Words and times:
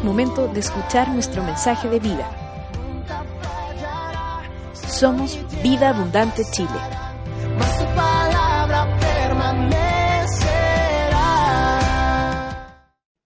Es 0.00 0.04
momento 0.06 0.48
de 0.48 0.60
escuchar 0.60 1.10
nuestro 1.10 1.44
mensaje 1.44 1.86
de 1.86 2.00
vida. 2.00 2.26
Somos 4.72 5.38
Vida 5.62 5.90
Abundante 5.90 6.42
Chile. 6.52 6.70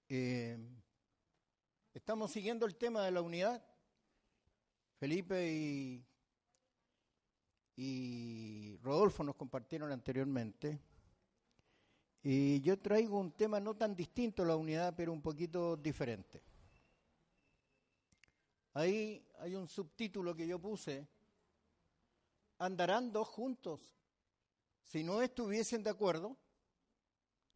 Eh, 0.08 0.58
estamos 1.94 2.32
siguiendo 2.32 2.66
el 2.66 2.74
tema 2.74 3.04
de 3.04 3.12
la 3.12 3.22
unidad. 3.22 3.64
Felipe 4.98 5.48
y, 5.52 6.04
y 7.76 8.78
Rodolfo 8.82 9.22
nos 9.22 9.36
compartieron 9.36 9.92
anteriormente. 9.92 10.80
Y 12.24 12.60
yo 12.62 12.76
traigo 12.80 13.20
un 13.20 13.30
tema 13.30 13.60
no 13.60 13.76
tan 13.76 13.94
distinto 13.94 14.42
a 14.42 14.46
la 14.46 14.56
unidad, 14.56 14.92
pero 14.96 15.12
un 15.12 15.22
poquito 15.22 15.76
diferente. 15.76 16.42
Ahí 18.74 19.24
hay 19.38 19.54
un 19.54 19.68
subtítulo 19.68 20.34
que 20.34 20.48
yo 20.48 20.60
puse, 20.60 21.08
¿andarán 22.58 23.12
dos 23.12 23.28
juntos 23.28 23.80
si 24.82 25.04
no 25.04 25.22
estuviesen 25.22 25.84
de 25.84 25.90
acuerdo? 25.90 26.36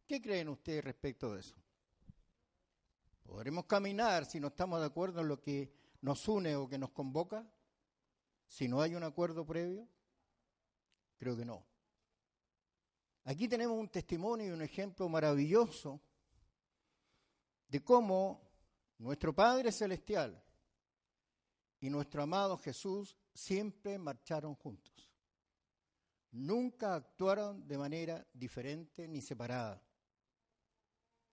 ¿Qué 0.07 0.21
creen 0.21 0.47
ustedes 0.47 0.83
respecto 0.83 1.33
de 1.33 1.41
eso? 1.41 1.55
¿Podremos 3.23 3.65
caminar 3.65 4.25
si 4.25 4.39
no 4.39 4.47
estamos 4.47 4.79
de 4.79 4.85
acuerdo 4.85 5.19
en 5.19 5.27
lo 5.27 5.41
que 5.41 5.71
nos 6.01 6.25
une 6.29 6.55
o 6.55 6.69
que 6.69 6.79
nos 6.79 6.91
convoca? 6.91 7.45
Si 8.47 8.69
no 8.69 8.81
hay 8.81 8.95
un 8.95 9.03
acuerdo 9.03 9.45
previo? 9.45 9.87
Creo 11.17 11.35
que 11.35 11.45
no. 11.45 11.65
Aquí 13.25 13.49
tenemos 13.49 13.77
un 13.77 13.89
testimonio 13.89 14.47
y 14.47 14.51
un 14.51 14.61
ejemplo 14.61 15.07
maravilloso 15.09 15.99
de 17.67 17.83
cómo 17.83 18.41
nuestro 18.97 19.35
Padre 19.35 19.71
Celestial 19.73 20.41
y 21.81 21.89
nuestro 21.89 22.23
amado 22.23 22.57
Jesús 22.57 23.17
siempre 23.33 23.97
marcharon 23.97 24.55
juntos. 24.55 25.11
Nunca 26.31 26.95
actuaron 26.95 27.67
de 27.67 27.77
manera 27.77 28.27
diferente 28.33 29.07
ni 29.07 29.21
separada. 29.21 29.81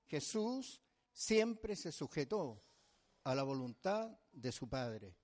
Jesús 0.07 0.81
siempre 1.13 1.77
se 1.77 1.93
sujetó 1.93 2.63
a 3.25 3.35
la 3.35 3.43
voluntad 3.43 4.17
de 4.33 4.53
su 4.53 4.69
Padre. 4.69 5.17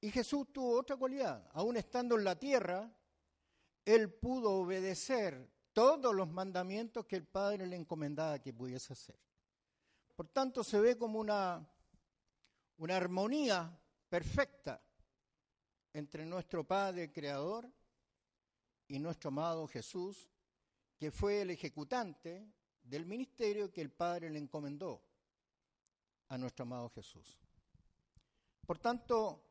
Y 0.00 0.10
Jesús 0.10 0.52
tuvo 0.52 0.78
otra 0.78 0.96
cualidad. 0.96 1.48
Aún 1.52 1.76
estando 1.76 2.16
en 2.16 2.24
la 2.24 2.38
tierra, 2.38 2.90
Él 3.84 4.12
pudo 4.12 4.52
obedecer 4.52 5.50
todos 5.72 6.14
los 6.14 6.28
mandamientos 6.30 7.06
que 7.06 7.16
el 7.16 7.26
Padre 7.26 7.66
le 7.66 7.76
encomendaba 7.76 8.38
que 8.38 8.52
pudiese 8.52 8.92
hacer. 8.92 9.18
Por 10.14 10.28
tanto, 10.28 10.64
se 10.64 10.80
ve 10.80 10.96
como 10.96 11.18
una, 11.18 11.68
una 12.76 12.96
armonía 12.96 13.80
perfecta 14.14 14.80
entre 15.92 16.24
nuestro 16.24 16.62
Padre 16.64 17.10
Creador 17.10 17.68
y 18.86 19.00
nuestro 19.00 19.26
amado 19.26 19.66
Jesús, 19.66 20.30
que 20.96 21.10
fue 21.10 21.42
el 21.42 21.50
ejecutante 21.50 22.48
del 22.80 23.06
ministerio 23.06 23.72
que 23.72 23.80
el 23.80 23.90
Padre 23.90 24.30
le 24.30 24.38
encomendó 24.38 25.02
a 26.28 26.38
nuestro 26.38 26.62
amado 26.62 26.90
Jesús. 26.90 27.40
Por 28.64 28.78
tanto, 28.78 29.42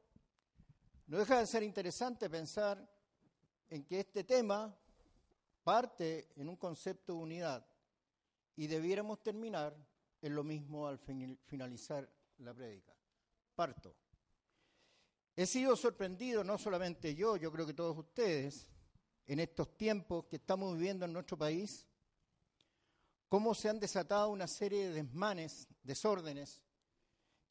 no 1.08 1.18
deja 1.18 1.40
de 1.40 1.46
ser 1.46 1.64
interesante 1.64 2.30
pensar 2.30 2.90
en 3.70 3.84
que 3.84 4.00
este 4.00 4.24
tema 4.24 4.74
parte 5.62 6.30
en 6.38 6.48
un 6.48 6.56
concepto 6.56 7.12
de 7.12 7.20
unidad 7.20 7.68
y 8.56 8.68
debiéramos 8.68 9.22
terminar 9.22 9.76
en 10.22 10.34
lo 10.34 10.46
mismo 10.46 10.88
al 10.88 11.00
finalizar 11.00 12.10
la 12.38 12.54
prédica. 12.54 12.96
Parto. 13.56 14.03
He 15.36 15.48
sido 15.48 15.76
sorprendido, 15.76 16.44
no 16.44 16.60
solamente 16.60 17.16
yo, 17.16 17.38
yo 17.38 17.52
creo 17.52 17.66
que 17.66 17.74
todos 17.74 17.98
ustedes, 17.98 18.68
en 19.26 19.40
estos 19.40 19.76
tiempos 19.76 20.26
que 20.26 20.36
estamos 20.36 20.76
viviendo 20.76 21.06
en 21.06 21.14
nuestro 21.14 21.36
país, 21.36 21.88
cómo 23.30 23.56
se 23.56 23.68
han 23.68 23.80
desatado 23.80 24.30
una 24.30 24.46
serie 24.46 24.90
de 24.90 24.94
desmanes, 24.94 25.68
desórdenes 25.82 26.62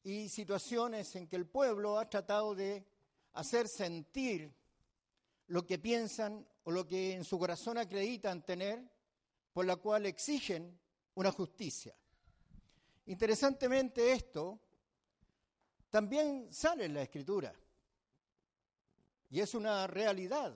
y 0.01 0.29
situaciones 0.29 1.13
en 1.17 1.27
que 1.27 1.35
el 1.35 1.45
pueblo 1.45 1.99
ha 1.99 2.09
tratado 2.09 2.55
de 2.55 2.87
hacer 3.33 3.67
sentir 3.67 4.55
lo 5.47 5.67
que 5.67 5.77
piensan 5.77 6.47
o 6.63 6.71
lo 6.71 6.87
que 6.87 7.13
en 7.13 7.25
su 7.25 7.37
corazón 7.37 7.77
acreditan 7.77 8.45
tener, 8.45 8.81
por 9.51 9.65
la 9.65 9.75
cual 9.75 10.05
exigen 10.05 10.79
una 11.15 11.33
justicia. 11.33 11.93
Interesantemente 13.07 14.13
esto 14.13 14.57
también 15.89 16.47
sale 16.53 16.85
en 16.85 16.93
la 16.93 17.01
escritura 17.01 17.53
y 19.33 19.41
es 19.41 19.55
una 19.55 19.87
realidad. 19.87 20.55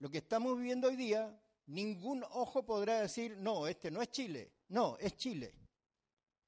Lo 0.00 0.10
que 0.10 0.18
estamos 0.18 0.58
viviendo 0.58 0.88
hoy 0.88 0.96
día, 0.96 1.40
ningún 1.66 2.24
ojo 2.24 2.66
podrá 2.66 3.02
decir, 3.02 3.36
no, 3.36 3.68
este 3.68 3.88
no 3.88 4.02
es 4.02 4.10
Chile, 4.10 4.50
no, 4.70 4.98
es 4.98 5.16
Chile. 5.16 5.54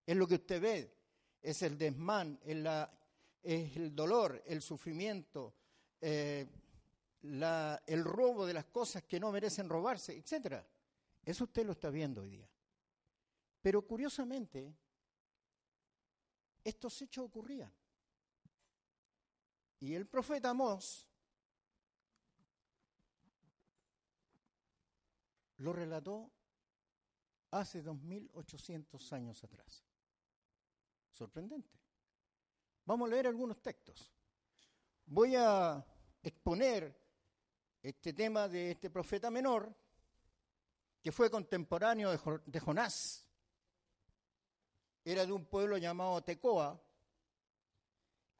Es 0.04 0.16
lo 0.16 0.26
que 0.26 0.34
usted 0.34 0.60
ve, 0.60 0.92
es 1.40 1.62
el 1.62 1.78
desmán, 1.78 2.40
es, 2.42 3.76
el 3.76 3.94
dolor, 3.94 4.42
el 4.44 4.60
sufrimiento, 4.60 5.54
eh, 6.00 6.48
el 7.22 8.04
robo 8.04 8.44
de 8.44 8.54
las 8.54 8.64
cosas 8.64 9.04
que 9.04 9.20
no 9.20 9.30
merecen 9.30 9.68
robarse, 9.68 10.16
etc. 10.16 10.64
Eso 11.24 11.44
usted 11.44 11.64
lo 11.64 11.72
está 11.72 11.90
viendo 11.90 12.22
hoy 12.22 12.30
día. 12.30 12.48
Pero 13.62 13.86
curiosamente, 13.86 14.74
estos 16.64 17.00
hechos 17.02 17.26
ocurrían. 17.26 17.72
Y 19.84 19.94
el 19.94 20.06
profeta 20.06 20.48
Amós 20.48 21.06
lo 25.58 25.74
relató 25.74 26.32
hace 27.50 27.82
2800 27.82 29.12
años 29.12 29.44
atrás. 29.44 29.84
Sorprendente. 31.10 31.78
Vamos 32.86 33.08
a 33.08 33.10
leer 33.10 33.26
algunos 33.26 33.60
textos. 33.60 34.10
Voy 35.04 35.36
a 35.36 35.84
exponer 36.22 36.98
este 37.82 38.14
tema 38.14 38.48
de 38.48 38.70
este 38.70 38.88
profeta 38.88 39.30
menor, 39.30 39.70
que 41.02 41.12
fue 41.12 41.30
contemporáneo 41.30 42.10
de 42.46 42.60
Jonás, 42.60 43.28
era 45.04 45.26
de 45.26 45.32
un 45.32 45.44
pueblo 45.44 45.76
llamado 45.76 46.24
Tecoa, 46.24 46.82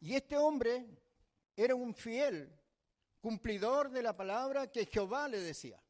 y 0.00 0.14
este 0.14 0.38
hombre 0.38 1.03
era 1.56 1.74
un 1.74 1.94
fiel 1.94 2.52
cumplidor 3.20 3.90
de 3.90 4.02
la 4.02 4.16
palabra 4.16 4.70
que 4.70 4.86
Jehová 4.86 5.28
le 5.28 5.40
decía. 5.40 5.82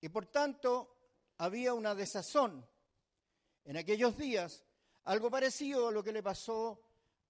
Y 0.00 0.08
por 0.08 0.26
tanto 0.26 0.96
había 1.38 1.74
una 1.74 1.94
desazón 1.94 2.66
en 3.64 3.76
aquellos 3.76 4.16
días, 4.16 4.64
algo 5.04 5.30
parecido 5.30 5.88
a 5.88 5.92
lo 5.92 6.02
que 6.02 6.12
le 6.12 6.22
pasó 6.22 6.82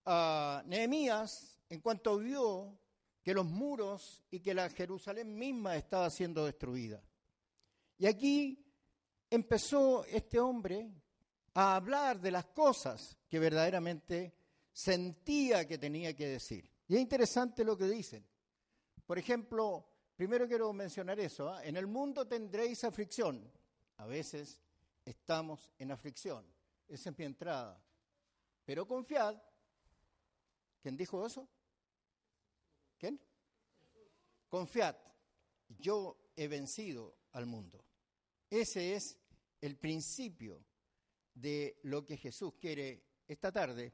a 0.07 0.63
Nehemías 0.67 1.61
en 1.69 1.81
cuanto 1.81 2.19
vio 2.19 2.79
que 3.23 3.35
los 3.35 3.47
muros 3.47 4.23
y 4.31 4.41
que 4.41 4.55
la 4.55 4.71
Jerusalén 4.71 5.37
misma 5.37 5.77
estaba 5.77 6.09
siendo 6.11 6.47
destruida. 6.47 7.03
Y 7.99 8.07
aquí 8.07 8.65
empezó 9.29 10.05
este 10.05 10.41
hombre 10.41 10.91
a 11.55 11.77
hablar 11.77 12.21
de 12.21 12.31
las 12.31 12.47
cosas 12.47 13.19
que 13.29 13.39
verdaderamente 13.39 14.40
sentía 14.73 15.67
que 15.67 15.79
tenía 15.79 16.15
que 16.15 16.29
decir. 16.29 16.69
Y 16.89 16.95
es 16.95 17.01
interesante 17.01 17.65
lo 17.65 17.77
que 17.77 17.87
dicen. 17.87 18.27
Por 19.07 19.19
ejemplo, 19.19 19.87
primero 20.17 20.47
quiero 20.47 20.73
mencionar 20.73 21.19
eso, 21.21 21.49
¿ah? 21.49 21.65
en 21.65 21.77
el 21.77 21.87
mundo 21.87 22.27
tendréis 22.27 22.85
aflicción. 22.85 23.51
A 23.97 24.07
veces 24.07 24.61
estamos 25.05 25.71
en 25.79 25.91
aflicción. 25.91 26.47
Esa 26.89 27.11
es 27.11 27.19
mi 27.19 27.25
entrada. 27.25 27.83
Pero 28.65 28.87
confiad. 28.87 29.37
¿Quién 30.81 30.97
dijo 30.97 31.27
eso? 31.27 31.49
¿Quién? 32.99 33.21
Confiad, 34.49 34.97
yo 35.79 36.33
he 36.35 36.49
vencido 36.49 37.17
al 37.33 37.47
mundo. 37.47 37.85
Ese 38.49 38.95
es 38.95 39.19
el 39.61 39.77
principio 39.77 40.65
de 41.35 41.79
lo 41.85 42.05
que 42.05 42.17
Jesús 42.17 42.55
quiere 42.55 43.05
esta 43.29 43.53
tarde, 43.53 43.93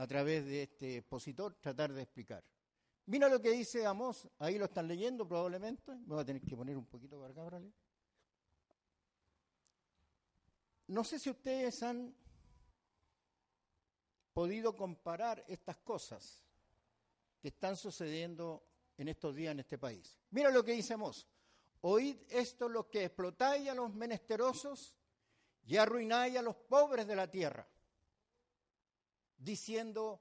a 0.00 0.06
través 0.06 0.46
de 0.46 0.62
este 0.62 0.96
expositor, 0.96 1.56
tratar 1.60 1.92
de 1.92 2.00
explicar. 2.00 2.42
Mira 3.04 3.28
lo 3.28 3.38
que 3.38 3.50
dice 3.50 3.84
Amós, 3.84 4.26
ahí 4.38 4.56
lo 4.56 4.64
están 4.64 4.88
leyendo 4.88 5.28
probablemente, 5.28 5.94
me 5.94 6.14
voy 6.14 6.20
a 6.20 6.24
tener 6.24 6.40
que 6.40 6.56
poner 6.56 6.74
un 6.78 6.86
poquito 6.86 7.20
para 7.20 7.32
acá, 7.32 7.42
¿vale? 7.42 7.70
No 10.86 11.04
sé 11.04 11.18
si 11.18 11.28
ustedes 11.28 11.82
han 11.82 12.14
podido 14.32 14.74
comparar 14.74 15.44
estas 15.46 15.76
cosas 15.76 16.46
que 17.38 17.48
están 17.48 17.76
sucediendo 17.76 18.64
en 18.96 19.08
estos 19.08 19.34
días 19.34 19.52
en 19.52 19.60
este 19.60 19.76
país. 19.76 20.18
Mira 20.30 20.50
lo 20.50 20.64
que 20.64 20.72
dice 20.72 20.94
Amós. 20.94 21.28
Oíd 21.82 22.16
esto 22.30 22.70
lo 22.70 22.88
que 22.88 23.04
explotáis 23.04 23.68
a 23.68 23.74
los 23.74 23.92
menesterosos 23.92 24.96
y 25.66 25.76
arruináis 25.76 26.38
a 26.38 26.42
los 26.42 26.56
pobres 26.56 27.06
de 27.06 27.16
la 27.16 27.30
tierra, 27.30 27.68
diciendo, 29.40 30.20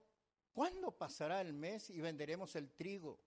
¿cuándo 0.53 0.91
pasará 0.91 1.41
el 1.41 1.53
mes 1.53 1.89
y 1.89 2.01
venderemos 2.01 2.55
el 2.55 2.71
trigo? 2.71 3.19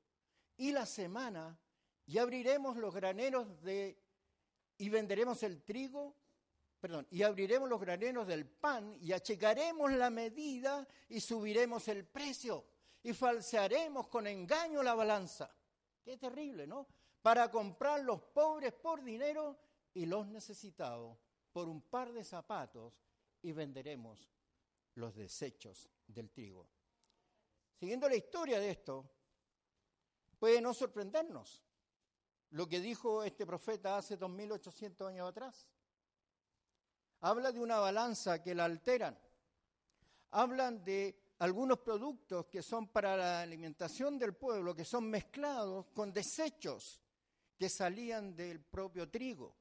Y 0.57 0.73
la 0.73 0.87
semana 0.87 1.59
y 2.07 2.19
abriremos 2.19 2.77
los 2.77 2.95
graneros 2.95 3.63
de 3.63 3.99
y 4.79 4.89
venderemos 4.89 5.43
el 5.45 5.63
trigo, 5.63 6.17
perdón, 6.81 7.07
y 7.11 7.23
abriremos 7.23 7.69
los 7.69 7.81
graneros 7.81 8.27
del 8.27 8.47
pan 8.47 8.97
y 9.01 9.13
achicaremos 9.13 9.93
la 9.93 10.11
medida 10.11 10.89
y 11.09 11.21
subiremos 11.21 11.87
el 11.89 12.05
precio 12.05 12.65
y 13.03 13.13
falsearemos 13.13 14.09
con 14.09 14.27
engaño 14.27 14.83
la 14.83 14.95
balanza. 14.95 15.55
Qué 16.03 16.17
terrible, 16.17 16.67
¿no? 16.67 16.89
Para 17.21 17.51
comprar 17.51 18.01
los 18.01 18.21
pobres 18.21 18.73
por 18.73 19.05
dinero 19.05 19.57
y 19.95 20.07
los 20.07 20.27
necesitados 20.27 21.17
por 21.53 21.69
un 21.69 21.83
par 21.83 22.13
de 22.13 22.25
zapatos 22.25 22.95
y 23.43 23.53
venderemos 23.53 24.29
los 24.95 25.15
desechos 25.15 25.91
del 26.07 26.31
trigo. 26.31 26.69
Siguiendo 27.79 28.09
la 28.09 28.17
historia 28.17 28.61
de 28.61 28.71
esto, 28.71 29.11
puede 30.39 30.61
no 30.61 30.75
sorprendernos 30.75 31.65
lo 32.51 32.69
que 32.69 32.81
dijo 32.81 33.23
este 33.23 33.47
profeta 33.47 33.97
hace 33.97 34.17
2800 34.17 35.09
años 35.09 35.29
atrás. 35.29 35.67
Habla 37.21 37.53
de 37.53 37.61
una 37.61 37.79
balanza 37.79 38.43
que 38.43 38.55
la 38.55 38.65
alteran. 38.65 39.19
Hablan 40.33 40.85
de 40.85 41.35
algunos 41.39 41.79
productos 41.79 42.47
que 42.47 42.63
son 42.63 42.89
para 42.89 43.17
la 43.17 43.43
alimentación 43.43 44.19
del 44.19 44.35
pueblo, 44.35 44.75
que 44.75 44.85
son 44.85 45.09
mezclados 45.09 45.87
con 45.95 46.13
desechos 46.13 47.01
que 47.57 47.69
salían 47.69 48.37
del 48.37 48.61
propio 48.61 49.09
trigo. 49.09 49.57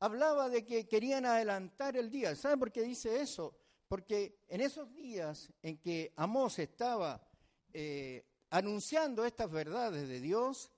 Hablaba 0.00 0.48
de 0.48 0.64
que 0.64 0.86
querían 0.86 1.26
adelantar 1.26 1.96
el 1.96 2.10
día. 2.10 2.36
¿Saben 2.36 2.58
por 2.58 2.70
qué 2.70 2.82
dice 2.82 3.20
eso? 3.20 3.56
Porque 3.88 4.38
en 4.48 4.60
esos 4.60 4.94
días 4.94 5.52
en 5.62 5.78
que 5.78 6.12
Amós 6.16 6.58
estaba 6.58 7.26
eh, 7.72 8.24
anunciando 8.50 9.24
estas 9.24 9.50
verdades 9.50 10.08
de 10.08 10.20
Dios, 10.20 10.70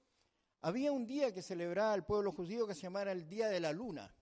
había 0.62 0.92
un 0.92 1.06
día 1.06 1.32
que 1.34 1.42
celebraba 1.42 1.94
el 1.94 2.04
pueblo 2.04 2.32
judío 2.32 2.66
que 2.66 2.74
se 2.74 2.82
llamara 2.82 3.12
el 3.12 3.28
Día 3.28 3.48
de 3.48 3.60
la 3.60 3.72
Luna, 3.72 4.14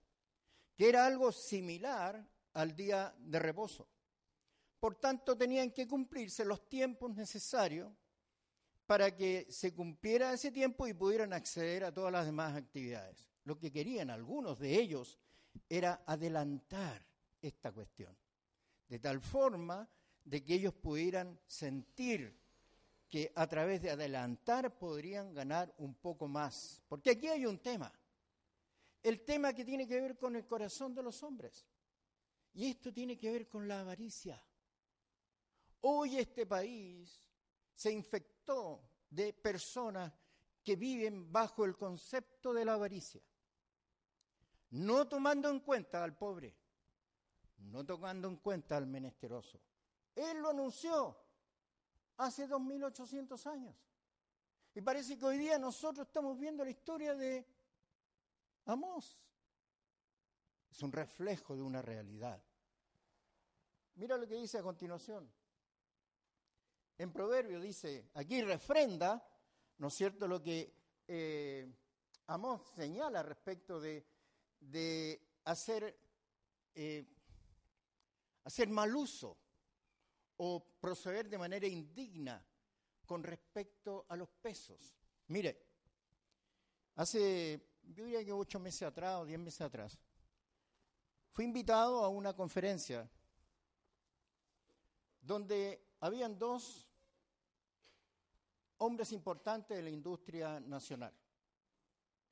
que 0.75 0.89
era 0.89 1.05
algo 1.05 1.31
similar 1.31 2.27
al 2.53 2.75
día 2.75 3.13
de 3.19 3.39
reposo. 3.39 3.87
Por 4.79 4.95
tanto, 4.95 5.37
tenían 5.37 5.71
que 5.71 5.87
cumplirse 5.87 6.45
los 6.45 6.67
tiempos 6.69 7.13
necesarios 7.13 7.91
para 8.85 9.15
que 9.15 9.45
se 9.49 9.73
cumpliera 9.73 10.33
ese 10.33 10.51
tiempo 10.51 10.87
y 10.87 10.93
pudieran 10.93 11.33
acceder 11.33 11.83
a 11.83 11.93
todas 11.93 12.11
las 12.11 12.25
demás 12.25 12.55
actividades. 12.55 13.27
Lo 13.43 13.59
que 13.59 13.71
querían 13.71 14.09
algunos 14.09 14.57
de 14.57 14.79
ellos 14.79 15.19
era 15.67 16.01
adelantar 16.05 17.05
esta 17.41 17.71
cuestión, 17.71 18.17
de 18.89 18.99
tal 18.99 19.21
forma 19.21 19.87
de 20.25 20.43
que 20.43 20.55
ellos 20.55 20.73
pudieran 20.73 21.39
sentir 21.47 22.37
que 23.09 23.31
a 23.35 23.47
través 23.47 23.81
de 23.81 23.91
adelantar 23.91 24.77
podrían 24.77 25.33
ganar 25.33 25.73
un 25.77 25.95
poco 25.95 26.27
más. 26.27 26.83
Porque 26.87 27.11
aquí 27.11 27.27
hay 27.27 27.45
un 27.45 27.59
tema, 27.59 27.91
el 29.01 29.23
tema 29.23 29.53
que 29.53 29.63
tiene 29.63 29.87
que 29.87 30.01
ver 30.01 30.17
con 30.17 30.35
el 30.35 30.45
corazón 30.45 30.93
de 30.93 31.03
los 31.03 31.23
hombres. 31.23 31.65
Y 32.53 32.67
esto 32.67 32.91
tiene 32.91 33.17
que 33.17 33.31
ver 33.31 33.47
con 33.47 33.67
la 33.67 33.81
avaricia. 33.81 34.43
Hoy 35.81 36.17
este 36.17 36.45
país 36.45 37.29
se 37.73 37.91
infectó 37.91 38.81
de 39.09 39.33
personas 39.33 40.11
que 40.63 40.75
viven 40.75 41.31
bajo 41.31 41.63
el 41.63 41.77
concepto 41.77 42.53
de 42.53 42.65
la 42.65 42.73
avaricia, 42.73 43.21
no 44.71 45.07
tomando 45.07 45.49
en 45.49 45.61
cuenta 45.61 46.03
al 46.03 46.17
pobre, 46.17 46.55
no 47.59 47.85
tomando 47.85 48.27
en 48.27 48.37
cuenta 48.37 48.77
al 48.77 48.87
menesteroso. 48.87 49.59
Él 50.15 50.39
lo 50.39 50.49
anunció 50.49 51.17
hace 52.17 52.47
2800 52.47 53.47
años. 53.47 53.75
Y 54.73 54.81
parece 54.81 55.17
que 55.17 55.25
hoy 55.25 55.37
día 55.37 55.57
nosotros 55.57 56.07
estamos 56.07 56.37
viendo 56.39 56.63
la 56.63 56.71
historia 56.71 57.15
de 57.15 57.45
Amós. 58.65 59.17
Es 60.71 60.81
un 60.83 60.91
reflejo 60.91 61.55
de 61.55 61.61
una 61.61 61.81
realidad. 61.81 62.41
Mira 63.95 64.17
lo 64.17 64.27
que 64.27 64.35
dice 64.35 64.59
a 64.59 64.63
continuación 64.63 65.29
en 66.99 67.13
Proverbio 67.13 67.61
dice, 67.61 68.09
aquí 68.15 68.41
refrenda, 68.41 69.25
¿no 69.77 69.87
es 69.87 69.93
cierto?, 69.93 70.27
lo 70.27 70.43
que 70.43 70.75
eh, 71.07 71.73
Amós 72.27 72.61
señala 72.75 73.23
respecto 73.23 73.79
de, 73.79 74.05
hacer, 75.45 75.97
eh, 76.75 77.07
hacer 78.49 78.67
mal 78.67 78.95
uso 78.95 79.37
o 80.37 80.59
proceder 80.81 81.29
de 81.29 81.37
manera 81.37 81.67
indigna 81.67 82.43
con 83.05 83.21
respecto 83.21 84.07
a 84.09 84.15
los 84.15 84.27
pesos. 84.27 84.97
Mire, 85.27 85.67
hace, 86.95 87.61
yo 87.83 88.05
diría 88.05 88.25
que 88.25 88.33
ocho 88.33 88.59
meses 88.59 88.81
atrás 88.81 89.19
o 89.19 89.25
diez 89.25 89.39
meses 89.39 89.61
atrás, 89.61 89.99
fui 91.31 91.45
invitado 91.45 92.03
a 92.03 92.09
una 92.09 92.35
conferencia 92.35 93.07
donde 95.21 95.93
habían 95.99 96.39
dos 96.39 96.89
hombres 98.77 99.11
importantes 99.11 99.77
de 99.77 99.83
la 99.83 99.91
industria 99.91 100.59
nacional. 100.59 101.13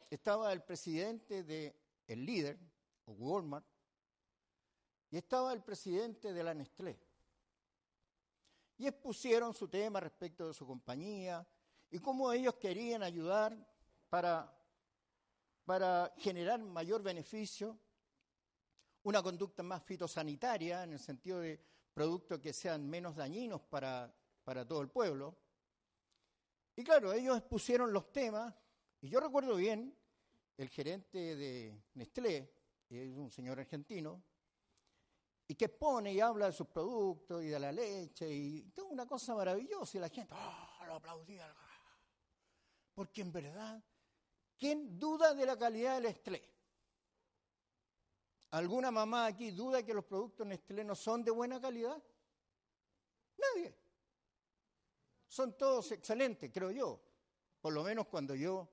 Estaba 0.09 0.51
el 0.51 0.63
presidente 0.63 1.43
de 1.43 1.75
líder, 2.07 2.57
Walmart, 3.05 3.76
y 5.09 5.17
estaba 5.17 5.53
el 5.53 5.61
presidente 5.61 6.33
de 6.33 6.43
la 6.43 6.53
Nestlé. 6.53 6.99
Y 8.77 8.87
expusieron 8.87 9.53
su 9.53 9.67
tema 9.67 9.99
respecto 9.99 10.47
de 10.47 10.53
su 10.53 10.65
compañía 10.65 11.47
y 11.89 11.99
cómo 11.99 12.31
ellos 12.31 12.55
querían 12.55 13.01
ayudar 13.01 13.57
para, 14.09 14.53
para 15.65 16.13
generar 16.17 16.59
mayor 16.61 17.01
beneficio, 17.01 17.77
una 19.03 19.23
conducta 19.23 19.63
más 19.63 19.83
fitosanitaria, 19.83 20.83
en 20.83 20.93
el 20.93 20.99
sentido 20.99 21.39
de 21.39 21.59
productos 21.93 22.39
que 22.39 22.53
sean 22.53 22.87
menos 22.87 23.15
dañinos 23.15 23.61
para, 23.61 24.13
para 24.43 24.67
todo 24.67 24.81
el 24.81 24.89
pueblo, 24.89 25.35
y 26.75 26.83
claro, 26.83 27.11
ellos 27.11 27.41
pusieron 27.41 27.91
los 27.91 28.11
temas, 28.11 28.53
y 29.01 29.09
yo 29.09 29.19
recuerdo 29.19 29.55
bien, 29.55 29.97
el 30.57 30.69
gerente 30.69 31.35
de 31.35 31.75
Nestlé, 31.95 32.53
es 32.87 33.17
un 33.17 33.31
señor 33.31 33.59
argentino, 33.59 34.21
y 35.47 35.55
que 35.55 35.69
pone 35.69 36.13
y 36.13 36.19
habla 36.19 36.47
de 36.47 36.51
sus 36.51 36.67
productos 36.67 37.43
y 37.43 37.47
de 37.47 37.59
la 37.59 37.71
leche, 37.71 38.29
y 38.29 38.61
todo 38.71 38.87
una 38.87 39.05
cosa 39.05 39.35
maravillosa, 39.35 39.97
y 39.97 40.01
la 40.01 40.09
gente 40.09 40.33
oh, 40.35 40.85
lo 40.85 40.95
aplaudía. 40.95 41.53
Porque 42.93 43.21
en 43.21 43.31
verdad, 43.31 43.83
¿quién 44.57 44.99
duda 44.99 45.33
de 45.33 45.45
la 45.45 45.57
calidad 45.57 45.95
del 45.95 46.03
Nestlé? 46.03 46.43
¿Alguna 48.51 48.91
mamá 48.91 49.25
aquí 49.25 49.51
duda 49.51 49.83
que 49.83 49.93
los 49.93 50.05
productos 50.05 50.45
Nestlé 50.47 50.83
no 50.83 50.95
son 50.95 51.23
de 51.23 51.31
buena 51.31 51.61
calidad? 51.61 52.01
Nadie 53.37 53.87
son 55.27 55.57
todos 55.57 55.91
excelentes, 55.91 56.49
creo 56.51 56.71
yo. 56.71 56.99
Por 57.61 57.73
lo 57.73 57.83
menos 57.83 58.07
cuando 58.07 58.33
yo 58.33 58.67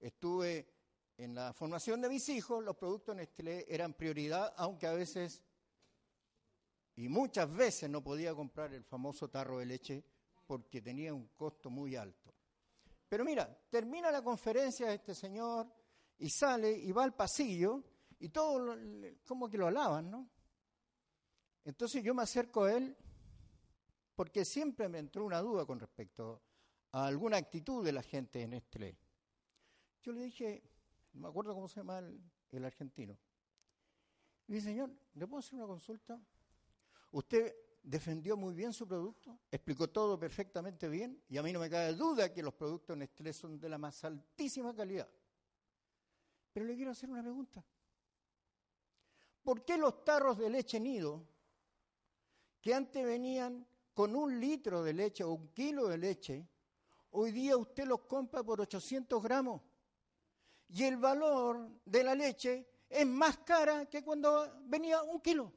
estuve 0.00 0.68
en 1.16 1.34
la 1.34 1.52
formación 1.52 2.00
de 2.00 2.08
mis 2.08 2.28
hijos, 2.28 2.64
los 2.64 2.76
productos 2.76 3.14
Nestlé 3.14 3.64
eran 3.68 3.94
prioridad, 3.94 4.52
aunque 4.56 4.86
a 4.86 4.92
veces 4.92 5.42
y 6.96 7.08
muchas 7.08 7.52
veces 7.52 7.90
no 7.90 8.02
podía 8.02 8.34
comprar 8.34 8.72
el 8.72 8.84
famoso 8.84 9.28
tarro 9.28 9.58
de 9.58 9.66
leche 9.66 10.04
porque 10.46 10.80
tenía 10.80 11.12
un 11.12 11.28
costo 11.28 11.70
muy 11.70 11.96
alto. 11.96 12.34
Pero 13.08 13.24
mira, 13.24 13.46
termina 13.70 14.10
la 14.10 14.22
conferencia 14.22 14.92
este 14.92 15.14
señor 15.14 15.66
y 16.18 16.28
sale 16.30 16.70
y 16.70 16.92
va 16.92 17.04
al 17.04 17.14
pasillo 17.14 17.82
y 18.18 18.28
todo 18.28 18.76
como 19.26 19.48
que 19.50 19.58
lo 19.58 19.66
alaban, 19.66 20.10
¿no? 20.10 20.30
Entonces 21.64 22.02
yo 22.02 22.14
me 22.14 22.22
acerco 22.22 22.64
a 22.64 22.74
él 22.74 22.96
porque 24.14 24.44
siempre 24.44 24.88
me 24.88 24.98
entró 24.98 25.24
una 25.24 25.40
duda 25.40 25.66
con 25.66 25.80
respecto 25.80 26.42
a 26.92 27.06
alguna 27.06 27.38
actitud 27.38 27.84
de 27.84 27.92
la 27.92 28.02
gente 28.02 28.42
en 28.42 28.50
Nestlé. 28.50 28.96
Yo 30.02 30.12
le 30.12 30.22
dije, 30.24 30.62
no 31.14 31.22
me 31.22 31.28
acuerdo 31.28 31.54
cómo 31.54 31.68
se 31.68 31.80
llama 31.80 31.98
el, 31.98 32.20
el 32.52 32.64
argentino. 32.64 33.18
Le 34.46 34.56
dije, 34.56 34.68
señor, 34.68 34.90
¿le 35.14 35.26
puedo 35.26 35.40
hacer 35.40 35.54
una 35.54 35.66
consulta? 35.66 36.20
Usted 37.14 37.54
defendió 37.80 38.36
muy 38.36 38.54
bien 38.54 38.72
su 38.72 38.88
producto, 38.88 39.38
explicó 39.48 39.88
todo 39.88 40.18
perfectamente 40.18 40.88
bien 40.88 41.22
y 41.28 41.38
a 41.38 41.44
mí 41.44 41.52
no 41.52 41.60
me 41.60 41.70
cabe 41.70 41.92
duda 41.94 42.32
que 42.32 42.42
los 42.42 42.54
productos 42.54 42.96
Nestlé 42.96 43.32
son 43.32 43.60
de 43.60 43.68
la 43.68 43.78
más 43.78 44.02
altísima 44.02 44.74
calidad. 44.74 45.08
Pero 46.52 46.66
le 46.66 46.74
quiero 46.74 46.90
hacer 46.90 47.08
una 47.08 47.22
pregunta. 47.22 47.64
¿Por 49.44 49.64
qué 49.64 49.78
los 49.78 50.04
tarros 50.04 50.38
de 50.38 50.50
leche 50.50 50.80
nido, 50.80 51.24
que 52.60 52.74
antes 52.74 53.04
venían 53.06 53.64
con 53.92 54.16
un 54.16 54.40
litro 54.40 54.82
de 54.82 54.92
leche 54.92 55.22
o 55.22 55.34
un 55.34 55.52
kilo 55.52 55.86
de 55.86 55.98
leche, 55.98 56.48
hoy 57.12 57.30
día 57.30 57.56
usted 57.56 57.86
los 57.86 58.00
compra 58.06 58.42
por 58.42 58.60
800 58.60 59.22
gramos? 59.22 59.62
Y 60.68 60.82
el 60.82 60.96
valor 60.96 61.80
de 61.84 62.02
la 62.02 62.16
leche 62.16 62.66
es 62.88 63.06
más 63.06 63.38
cara 63.38 63.86
que 63.86 64.02
cuando 64.02 64.62
venía 64.64 65.00
un 65.04 65.20
kilo. 65.20 65.52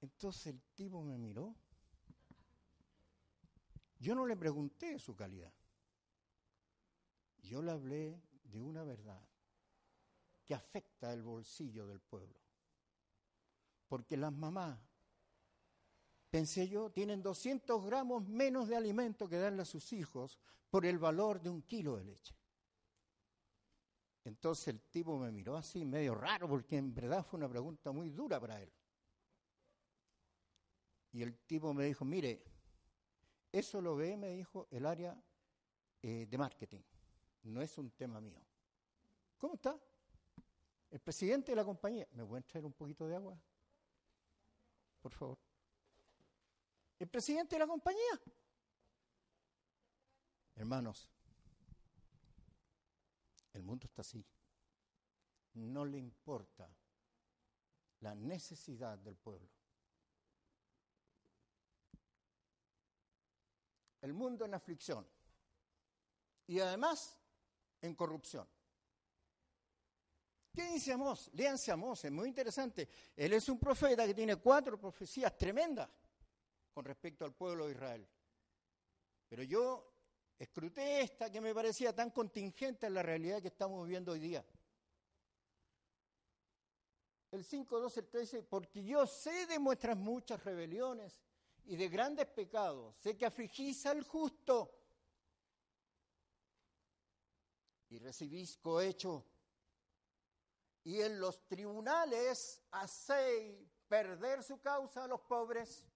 Entonces 0.00 0.46
el 0.48 0.60
tipo 0.74 1.02
me 1.02 1.18
miró. 1.18 1.54
Yo 3.98 4.14
no 4.14 4.26
le 4.26 4.36
pregunté 4.36 4.98
su 4.98 5.16
calidad. 5.16 5.52
Yo 7.42 7.62
le 7.62 7.72
hablé 7.72 8.20
de 8.44 8.60
una 8.60 8.84
verdad 8.84 9.20
que 10.44 10.54
afecta 10.54 11.12
el 11.12 11.22
bolsillo 11.22 11.86
del 11.86 12.00
pueblo. 12.00 12.38
Porque 13.88 14.16
las 14.16 14.32
mamás, 14.32 14.78
pensé 16.30 16.68
yo, 16.68 16.90
tienen 16.90 17.22
200 17.22 17.84
gramos 17.84 18.26
menos 18.28 18.68
de 18.68 18.76
alimento 18.76 19.28
que 19.28 19.38
darle 19.38 19.62
a 19.62 19.66
sus 19.66 19.92
hijos 19.92 20.38
por 20.70 20.86
el 20.86 20.98
valor 20.98 21.40
de 21.40 21.50
un 21.50 21.62
kilo 21.62 21.96
de 21.96 22.04
leche. 22.04 22.34
Entonces 24.24 24.68
el 24.68 24.80
tipo 24.82 25.18
me 25.18 25.32
miró 25.32 25.56
así, 25.56 25.84
medio 25.84 26.14
raro, 26.14 26.48
porque 26.48 26.76
en 26.76 26.94
verdad 26.94 27.24
fue 27.24 27.38
una 27.38 27.48
pregunta 27.48 27.92
muy 27.92 28.10
dura 28.10 28.38
para 28.38 28.60
él. 28.60 28.70
Y 31.12 31.22
el 31.22 31.36
tipo 31.46 31.72
me 31.72 31.84
dijo, 31.84 32.04
mire, 32.04 32.44
eso 33.50 33.80
lo 33.80 33.96
ve, 33.96 34.16
me 34.16 34.28
dijo, 34.30 34.68
el 34.70 34.86
área 34.86 35.20
eh, 36.02 36.26
de 36.28 36.38
marketing. 36.38 36.80
No 37.44 37.62
es 37.62 37.76
un 37.78 37.90
tema 37.92 38.20
mío. 38.20 38.40
¿Cómo 39.38 39.54
está? 39.54 39.78
El 40.90 41.00
presidente 41.00 41.52
de 41.52 41.56
la 41.56 41.64
compañía. 41.64 42.06
¿Me 42.12 42.24
pueden 42.24 42.44
traer 42.44 42.64
un 42.64 42.72
poquito 42.72 43.06
de 43.06 43.16
agua? 43.16 43.38
Por 45.00 45.12
favor. 45.12 45.38
El 46.98 47.08
presidente 47.08 47.54
de 47.54 47.60
la 47.60 47.66
compañía. 47.66 48.20
Hermanos, 50.56 51.08
el 53.52 53.62
mundo 53.62 53.86
está 53.86 54.02
así. 54.02 54.24
No 55.54 55.84
le 55.84 55.98
importa 55.98 56.68
la 58.00 58.14
necesidad 58.14 58.98
del 58.98 59.16
pueblo. 59.16 59.57
El 64.02 64.12
mundo 64.12 64.44
en 64.44 64.54
aflicción 64.54 65.06
y 66.46 66.60
además 66.60 67.18
en 67.80 67.94
corrupción. 67.94 68.48
¿Qué 70.52 70.64
dice 70.72 70.92
Amós? 70.92 71.30
Léanse 71.34 71.70
Amós, 71.70 72.04
es 72.04 72.10
muy 72.10 72.28
interesante. 72.28 72.88
Él 73.14 73.32
es 73.32 73.48
un 73.48 73.58
profeta 73.58 74.06
que 74.06 74.14
tiene 74.14 74.36
cuatro 74.36 74.78
profecías 74.78 75.36
tremendas 75.36 75.88
con 76.72 76.84
respecto 76.84 77.24
al 77.24 77.32
pueblo 77.32 77.66
de 77.66 77.72
Israel. 77.72 78.08
Pero 79.28 79.42
yo 79.42 79.92
escruté 80.38 81.02
esta 81.02 81.30
que 81.30 81.40
me 81.40 81.54
parecía 81.54 81.94
tan 81.94 82.10
contingente 82.10 82.86
en 82.86 82.94
la 82.94 83.02
realidad 83.02 83.42
que 83.42 83.48
estamos 83.48 83.84
viviendo 83.84 84.12
hoy 84.12 84.20
día. 84.20 84.44
El 87.30 87.44
5, 87.44 87.78
12, 87.80 88.00
el 88.00 88.08
13, 88.08 88.42
porque 88.42 88.82
yo 88.82 89.06
sé 89.06 89.46
de 89.46 89.58
vuestras 89.58 89.96
muchas 89.96 90.42
rebeliones 90.42 91.20
y 91.68 91.76
de 91.76 91.88
grandes 91.88 92.26
pecados. 92.26 92.96
Sé 92.96 93.16
que 93.16 93.26
afligís 93.26 93.84
al 93.84 94.02
justo 94.02 94.74
y 97.90 97.98
recibís 97.98 98.56
cohecho. 98.56 99.26
Y 100.84 101.02
en 101.02 101.20
los 101.20 101.46
tribunales 101.46 102.62
hacéis 102.70 103.54
perder 103.86 104.42
su 104.42 104.58
causa 104.60 105.04
a 105.04 105.08
los 105.08 105.20
pobres. 105.20 105.86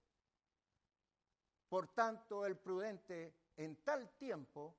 Por 1.71 1.89
tanto, 1.89 2.45
el 2.45 2.59
prudente 2.59 3.35
en 3.57 3.77
tal 3.77 4.11
tiempo, 4.19 4.77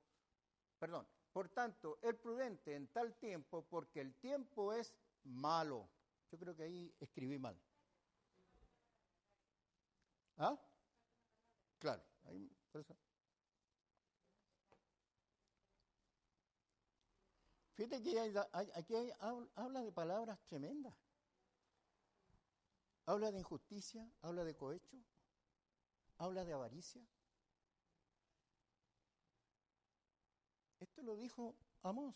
perdón, 0.78 1.08
por 1.32 1.48
tanto, 1.48 1.98
el 2.02 2.14
prudente 2.14 2.76
en 2.76 2.86
tal 2.92 3.16
tiempo, 3.16 3.66
porque 3.68 4.00
el 4.00 4.14
tiempo 4.14 4.72
es 4.72 4.94
malo. 5.24 5.88
Yo 6.30 6.38
creo 6.38 6.54
que 6.54 6.62
ahí 6.62 6.94
escribí 7.00 7.36
mal. 7.36 7.60
¿Ah? 10.36 10.56
Claro, 11.84 12.02
Fíjate 17.74 18.02
que 18.02 18.18
aquí 18.74 18.94
habla 19.54 19.82
de 19.82 19.92
palabras 19.92 20.42
tremendas. 20.46 20.94
Habla 23.04 23.30
de 23.32 23.40
injusticia, 23.40 24.10
habla 24.22 24.44
de 24.44 24.56
cohecho, 24.56 24.96
habla 26.16 26.46
de 26.46 26.54
avaricia. 26.54 27.06
Esto 30.80 31.02
lo 31.02 31.16
dijo 31.16 31.54
Amós, 31.82 32.14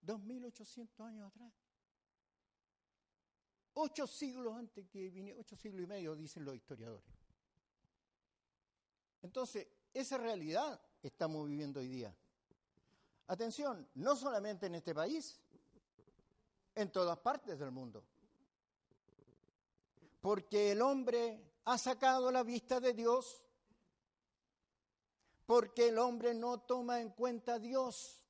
2800 0.00 1.06
años 1.06 1.28
atrás. 1.28 1.52
Ocho 3.74 4.08
siglos 4.08 4.56
antes 4.56 4.88
que 4.88 5.08
viniera, 5.08 5.38
ocho 5.38 5.54
siglos 5.54 5.84
y 5.84 5.86
medio, 5.86 6.16
dicen 6.16 6.44
los 6.44 6.56
historiadores. 6.56 7.15
Entonces, 9.26 9.66
esa 9.92 10.18
realidad 10.18 10.80
estamos 11.02 11.48
viviendo 11.48 11.80
hoy 11.80 11.88
día. 11.88 12.14
Atención, 13.26 13.88
no 13.94 14.14
solamente 14.14 14.66
en 14.66 14.76
este 14.76 14.94
país, 14.94 15.40
en 16.76 16.92
todas 16.92 17.18
partes 17.18 17.58
del 17.58 17.72
mundo. 17.72 18.04
Porque 20.20 20.70
el 20.70 20.80
hombre 20.80 21.42
ha 21.64 21.76
sacado 21.76 22.30
la 22.30 22.44
vista 22.44 22.78
de 22.78 22.92
Dios, 22.92 23.44
porque 25.44 25.88
el 25.88 25.98
hombre 25.98 26.32
no 26.32 26.60
toma 26.60 27.00
en 27.00 27.10
cuenta 27.10 27.54
a 27.54 27.58
Dios, 27.58 28.22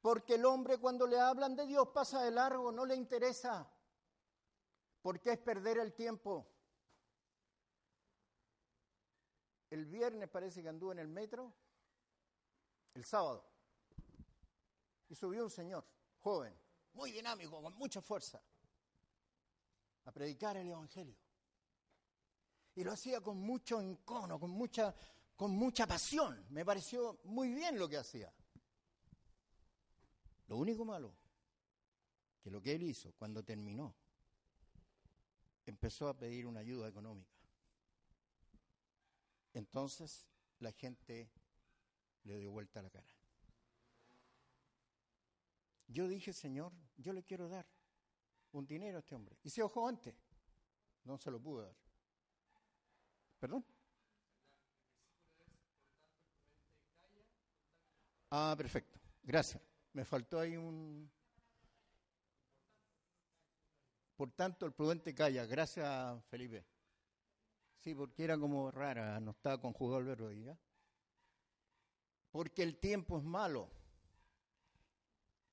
porque 0.00 0.36
el 0.36 0.44
hombre 0.44 0.78
cuando 0.78 1.08
le 1.08 1.18
hablan 1.18 1.56
de 1.56 1.66
Dios 1.66 1.88
pasa 1.88 2.22
de 2.22 2.30
largo, 2.30 2.70
no 2.70 2.86
le 2.86 2.94
interesa, 2.94 3.68
porque 5.02 5.32
es 5.32 5.38
perder 5.38 5.78
el 5.78 5.92
tiempo. 5.92 6.46
El 9.70 9.84
viernes 9.86 10.28
parece 10.28 10.62
que 10.62 10.68
anduvo 10.68 10.92
en 10.92 10.98
el 10.98 11.08
metro, 11.08 11.52
el 12.94 13.04
sábado, 13.04 13.44
y 15.08 15.14
subió 15.14 15.44
un 15.44 15.50
señor, 15.50 15.84
joven, 16.20 16.54
muy 16.94 17.12
dinámico, 17.12 17.62
con 17.62 17.74
mucha 17.74 18.00
fuerza, 18.00 18.42
a 20.04 20.12
predicar 20.12 20.56
el 20.56 20.68
Evangelio. 20.68 21.16
Y 22.74 22.84
lo 22.84 22.92
hacía 22.92 23.20
con 23.20 23.38
mucho 23.38 23.80
encono, 23.80 24.38
con 24.38 24.50
mucha, 24.50 24.94
con 25.36 25.50
mucha 25.50 25.86
pasión. 25.86 26.46
Me 26.50 26.64
pareció 26.64 27.20
muy 27.24 27.52
bien 27.52 27.78
lo 27.78 27.88
que 27.88 27.98
hacía. 27.98 28.32
Lo 30.46 30.56
único 30.56 30.84
malo, 30.84 31.12
que 32.40 32.50
lo 32.50 32.62
que 32.62 32.74
él 32.74 32.84
hizo 32.84 33.12
cuando 33.18 33.44
terminó, 33.44 33.94
empezó 35.66 36.08
a 36.08 36.16
pedir 36.16 36.46
una 36.46 36.60
ayuda 36.60 36.88
económica. 36.88 37.37
Entonces 39.58 40.24
la 40.60 40.70
gente 40.70 41.28
le 42.22 42.38
dio 42.38 42.52
vuelta 42.52 42.80
la 42.80 42.90
cara. 42.90 43.08
Yo 45.88 46.06
dije, 46.06 46.32
Señor, 46.32 46.72
yo 46.96 47.12
le 47.12 47.24
quiero 47.24 47.48
dar 47.48 47.66
un 48.52 48.68
dinero 48.68 48.98
a 48.98 49.00
este 49.00 49.16
hombre. 49.16 49.36
Y 49.42 49.50
se 49.50 49.60
ojó 49.60 49.88
antes. 49.88 50.14
No 51.02 51.18
se 51.18 51.32
lo 51.32 51.40
pudo 51.40 51.62
dar. 51.62 51.74
¿Perdón? 53.40 53.64
Ah, 58.30 58.54
perfecto. 58.56 59.00
Gracias. 59.24 59.60
Me 59.92 60.04
faltó 60.04 60.38
ahí 60.38 60.56
un... 60.56 61.10
Por 64.14 64.30
tanto, 64.30 64.66
el 64.66 64.72
prudente 64.72 65.12
calla. 65.12 65.46
Gracias, 65.46 66.24
Felipe. 66.26 66.64
Sí, 67.88 67.94
porque 67.94 68.22
era 68.22 68.36
como 68.36 68.70
rara, 68.70 69.18
no 69.18 69.30
estaba 69.30 69.58
conjugado 69.58 70.00
el 70.00 70.04
verbo 70.04 70.28
ahí. 70.28 70.46
Porque 72.30 72.62
el 72.62 72.76
tiempo 72.76 73.16
es 73.16 73.24
malo. 73.24 73.70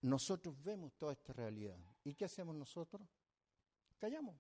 Nosotros 0.01 0.61
vemos 0.61 0.91
toda 0.97 1.13
esta 1.13 1.31
realidad. 1.31 1.79
¿Y 2.03 2.13
qué 2.13 2.25
hacemos 2.25 2.53
nosotros? 2.53 3.07
Callamos. 3.97 4.35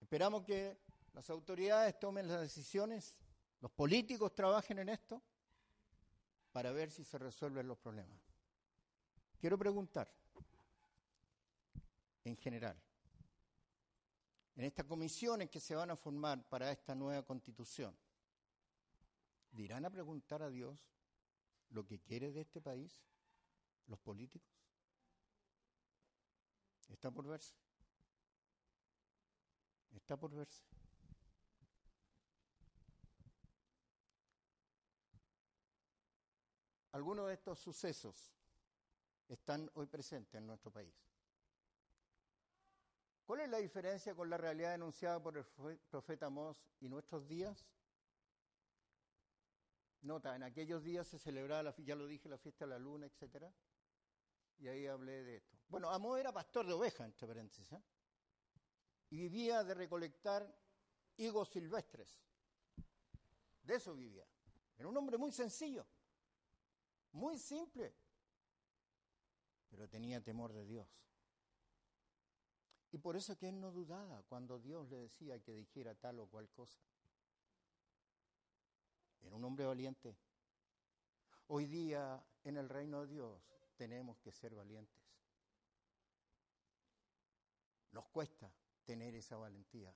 Esperamos 0.00 0.42
que 0.44 0.78
las 1.12 1.28
autoridades 1.28 2.00
tomen 2.00 2.28
las 2.28 2.40
decisiones, 2.40 3.14
los 3.60 3.70
políticos 3.70 4.34
trabajen 4.34 4.78
en 4.78 4.88
esto, 4.88 5.20
para 6.50 6.72
ver 6.72 6.90
si 6.90 7.04
se 7.04 7.18
resuelven 7.18 7.68
los 7.68 7.76
problemas. 7.76 8.22
Quiero 9.38 9.58
preguntar, 9.58 10.10
en 12.24 12.38
general, 12.38 12.82
en 14.56 14.64
estas 14.64 14.86
comisiones 14.86 15.50
que 15.50 15.60
se 15.60 15.74
van 15.74 15.90
a 15.90 15.96
formar 15.96 16.48
para 16.48 16.70
esta 16.70 16.94
nueva 16.94 17.24
constitución, 17.24 17.96
¿dirán 19.50 19.84
a 19.84 19.90
preguntar 19.90 20.42
a 20.42 20.50
Dios 20.50 20.78
lo 21.70 21.84
que 21.84 22.00
quiere 22.00 22.30
de 22.30 22.42
este 22.42 22.60
país 22.60 23.02
los 23.86 23.98
políticos? 23.98 24.50
Está 26.88 27.10
por 27.10 27.26
verse. 27.26 27.54
Está 29.92 30.16
por 30.16 30.32
verse. 30.32 30.62
Algunos 36.92 37.26
de 37.26 37.34
estos 37.34 37.58
sucesos 37.58 38.32
están 39.28 39.68
hoy 39.74 39.86
presentes 39.86 40.36
en 40.36 40.46
nuestro 40.46 40.70
país. 40.70 40.94
¿Cuál 43.24 43.40
es 43.40 43.48
la 43.48 43.58
diferencia 43.58 44.14
con 44.14 44.28
la 44.28 44.36
realidad 44.36 44.72
denunciada 44.72 45.22
por 45.22 45.36
el 45.36 45.78
profeta 45.88 46.26
Amós 46.26 46.62
y 46.80 46.88
nuestros 46.88 47.26
días? 47.26 47.66
Nota, 50.02 50.36
en 50.36 50.42
aquellos 50.42 50.82
días 50.84 51.08
se 51.08 51.18
celebraba, 51.18 51.74
ya 51.78 51.96
lo 51.96 52.06
dije, 52.06 52.28
la 52.28 52.36
fiesta 52.36 52.66
de 52.66 52.70
la 52.72 52.78
luna, 52.78 53.06
etc. 53.06 53.46
Y 54.58 54.68
ahí 54.68 54.86
hablé 54.86 55.24
de 55.24 55.36
esto. 55.36 55.56
Bueno, 55.68 55.88
Amós 55.90 56.20
era 56.20 56.32
pastor 56.32 56.66
de 56.66 56.74
ovejas, 56.74 57.06
entre 57.06 57.26
paréntesis, 57.26 57.72
¿eh? 57.72 57.82
y 59.08 59.16
vivía 59.16 59.64
de 59.64 59.72
recolectar 59.72 60.54
higos 61.16 61.48
silvestres. 61.48 62.20
De 63.62 63.76
eso 63.76 63.94
vivía. 63.94 64.26
Era 64.76 64.88
un 64.88 64.96
hombre 64.98 65.16
muy 65.16 65.32
sencillo, 65.32 65.86
muy 67.12 67.38
simple, 67.38 67.94
pero 69.70 69.88
tenía 69.88 70.20
temor 70.20 70.52
de 70.52 70.66
Dios. 70.66 70.86
Y 72.94 72.98
por 72.98 73.16
eso 73.16 73.36
que 73.36 73.48
él 73.48 73.60
no 73.60 73.72
dudaba 73.72 74.22
cuando 74.28 74.60
Dios 74.60 74.88
le 74.88 74.98
decía 74.98 75.42
que 75.42 75.52
dijera 75.52 75.96
tal 75.96 76.20
o 76.20 76.28
cual 76.28 76.48
cosa. 76.50 76.78
Era 79.20 79.34
un 79.34 79.44
hombre 79.44 79.66
valiente. 79.66 80.16
Hoy 81.48 81.66
día 81.66 82.24
en 82.44 82.56
el 82.56 82.68
reino 82.68 83.00
de 83.00 83.08
Dios 83.08 83.42
tenemos 83.74 84.16
que 84.20 84.30
ser 84.30 84.54
valientes. 84.54 85.02
Nos 87.90 88.04
cuesta 88.10 88.48
tener 88.84 89.12
esa 89.16 89.38
valentía. 89.38 89.92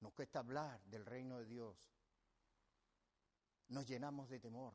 Nos 0.00 0.14
cuesta 0.14 0.38
hablar 0.38 0.82
del 0.84 1.04
reino 1.04 1.40
de 1.40 1.44
Dios. 1.44 1.92
Nos 3.68 3.86
llenamos 3.86 4.30
de 4.30 4.40
temor. 4.40 4.74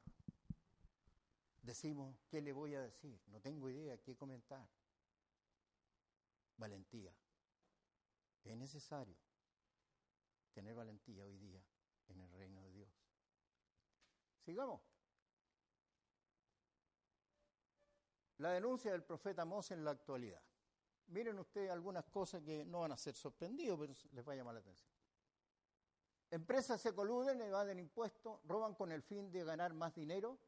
Decimos, 1.64 2.16
¿qué 2.30 2.42
le 2.42 2.54
voy 2.54 2.76
a 2.76 2.82
decir? 2.84 3.20
No 3.26 3.42
tengo 3.42 3.72
idea, 3.72 3.98
¿qué 3.98 4.16
comentar? 4.16 4.70
Valentía. 6.62 7.14
Es 8.44 8.56
necesario 8.56 9.18
tener 10.54 10.76
valentía 10.76 11.26
hoy 11.26 11.38
día 11.38 11.62
en 12.08 12.22
el 12.22 12.32
reino 12.32 12.62
de 12.62 12.72
Dios. 12.72 12.90
Sigamos. 14.46 14.82
La 18.38 18.52
denuncia 18.52 18.92
del 18.92 19.04
profeta 19.04 19.44
Moshe 19.44 19.74
en 19.74 19.84
la 19.84 19.92
actualidad. 19.92 20.42
Miren 21.08 21.38
ustedes 21.40 21.70
algunas 21.70 22.06
cosas 22.06 22.42
que 22.42 22.64
no 22.66 22.82
van 22.82 22.92
a 22.94 22.98
ser 22.98 23.16
sorprendidos, 23.16 23.78
pero 23.80 23.94
les 24.12 24.28
va 24.28 24.34
a 24.34 24.36
llamar 24.36 24.54
la 24.54 24.62
atención. 24.62 24.92
Empresas 26.30 26.80
se 26.80 26.94
coluden, 26.94 27.42
evaden 27.42 27.78
impuestos, 27.78 28.40
roban 28.46 28.74
con 28.76 28.92
el 28.92 29.02
fin 29.04 29.32
de 29.32 29.44
ganar 29.44 29.74
más 29.74 29.94
dinero 29.94 30.40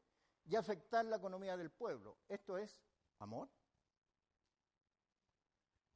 y 0.44 0.56
afectar 0.56 1.04
la 1.04 1.16
economía 1.16 1.56
del 1.56 1.70
pueblo. 1.70 2.16
Esto 2.28 2.56
es 2.56 2.82
amor 3.18 3.50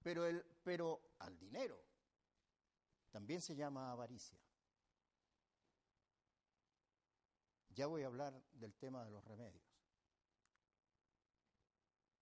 pero, 0.09 0.25
el, 0.25 0.43
pero 0.65 1.17
al 1.19 1.39
dinero. 1.39 1.79
También 3.11 3.43
se 3.43 3.55
llama 3.55 3.93
avaricia. 3.93 4.39
Ya 7.75 7.87
voy 7.87 8.05
a 8.05 8.07
hablar 8.07 8.33
del 8.53 8.75
tema 8.77 9.05
de 9.05 9.11
los 9.11 9.23
remedios. 9.23 9.63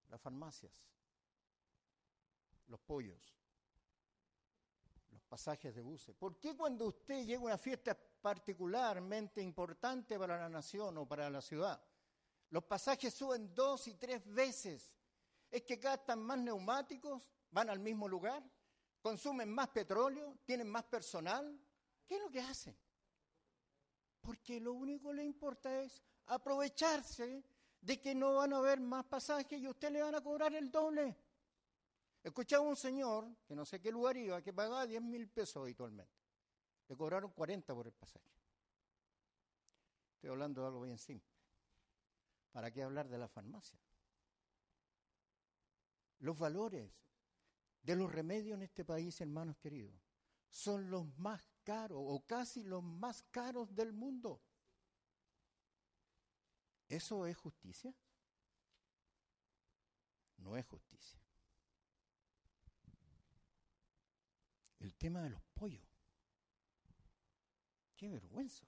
Las 0.09 0.21
farmacias, 0.21 0.73
los 2.67 2.81
pollos, 2.81 3.23
los 5.13 5.23
pasajes 5.23 5.73
de 5.73 5.81
buses. 5.81 6.17
¿Por 6.17 6.41
qué 6.41 6.57
cuando 6.57 6.89
usted 6.89 7.25
llega 7.25 7.39
a 7.39 7.45
una 7.45 7.59
fiesta 7.59 7.97
particularmente 8.21 9.41
importante 9.41 10.19
para 10.19 10.37
la 10.37 10.49
nación 10.49 10.99
o 10.99 11.07
para 11.07 11.31
la 11.31 11.41
ciudad, 11.41 11.81
los 12.51 12.65
pasajes 12.65 13.15
suben 13.15 13.55
dos 13.55 13.87
y 13.87 13.95
tres 13.95 14.27
veces? 14.27 14.93
¿Es 15.49 15.63
que 15.63 15.77
gastan 15.77 16.19
más 16.19 16.39
neumáticos? 16.39 17.36
Van 17.51 17.71
al 17.71 17.79
mismo 17.79 18.09
lugar, 18.09 18.43
consumen 19.01 19.49
más 19.49 19.69
petróleo, 19.69 20.39
tienen 20.45 20.69
más 20.69 20.85
personal. 20.85 21.59
¿Qué 22.07 22.17
es 22.17 22.21
lo 22.21 22.31
que 22.31 22.41
hacen? 22.41 22.77
Porque 24.21 24.61
lo 24.61 24.73
único 24.73 25.11
que 25.11 25.17
le 25.17 25.25
importa 25.25 25.83
es 25.83 26.03
aprovecharse 26.27 27.45
de 27.81 28.01
que 28.01 28.15
no 28.15 28.35
van 28.35 28.53
a 28.53 28.57
haber 28.57 28.81
más 28.81 29.05
pasajes 29.05 29.61
y 29.61 29.67
a 29.67 29.71
usted 29.71 29.91
le 29.91 30.03
van 30.03 30.15
a 30.15 30.21
cobrar 30.21 30.55
el 30.55 30.71
doble. 30.71 31.17
Escuchaba 32.23 32.65
un 32.65 32.75
señor, 32.75 33.29
que 33.47 33.55
no 33.55 33.65
sé 33.65 33.81
qué 33.81 33.93
lugar 33.93 34.17
iba, 34.17 34.43
que 34.43 34.53
pagaba 34.53 34.85
10 34.85 35.01
mil 35.03 35.29
pesos 35.29 35.63
habitualmente. 35.63 36.13
Le 36.89 36.97
cobraron 36.97 37.31
40 37.31 37.73
por 37.73 37.87
el 37.87 37.93
pasaje. 37.93 38.29
Estoy 40.15 40.31
hablando 40.31 40.63
de 40.63 40.67
algo 40.67 40.81
bien 40.83 40.99
simple. 40.99 41.33
¿Para 42.51 42.73
qué 42.73 42.83
hablar 42.83 43.09
de 43.09 43.19
la 43.19 43.29
farmacia? 43.29 43.79
Los 46.19 46.37
valores 46.39 46.91
de 47.87 47.95
los 47.95 48.11
remedios 48.11 48.57
en 48.57 48.63
este 48.63 48.85
país, 48.85 49.21
hermanos 49.21 49.57
queridos, 49.59 49.95
son 50.51 50.91
los 50.91 51.07
más 51.19 51.49
caros 51.63 52.03
o 52.03 52.27
casi 52.27 52.65
los 52.65 52.83
más 52.83 53.23
caros 53.31 53.73
del 53.77 53.93
mundo. 53.93 54.43
¿Eso 56.89 57.27
es 57.27 57.37
justicia? 57.37 57.95
No 60.39 60.57
es 60.57 60.67
justicia. 60.67 61.21
El 64.81 64.93
tema 64.97 65.23
de 65.23 65.31
los 65.31 65.43
pollos. 65.55 65.87
Qué 67.95 68.09
vergüenza. 68.09 68.67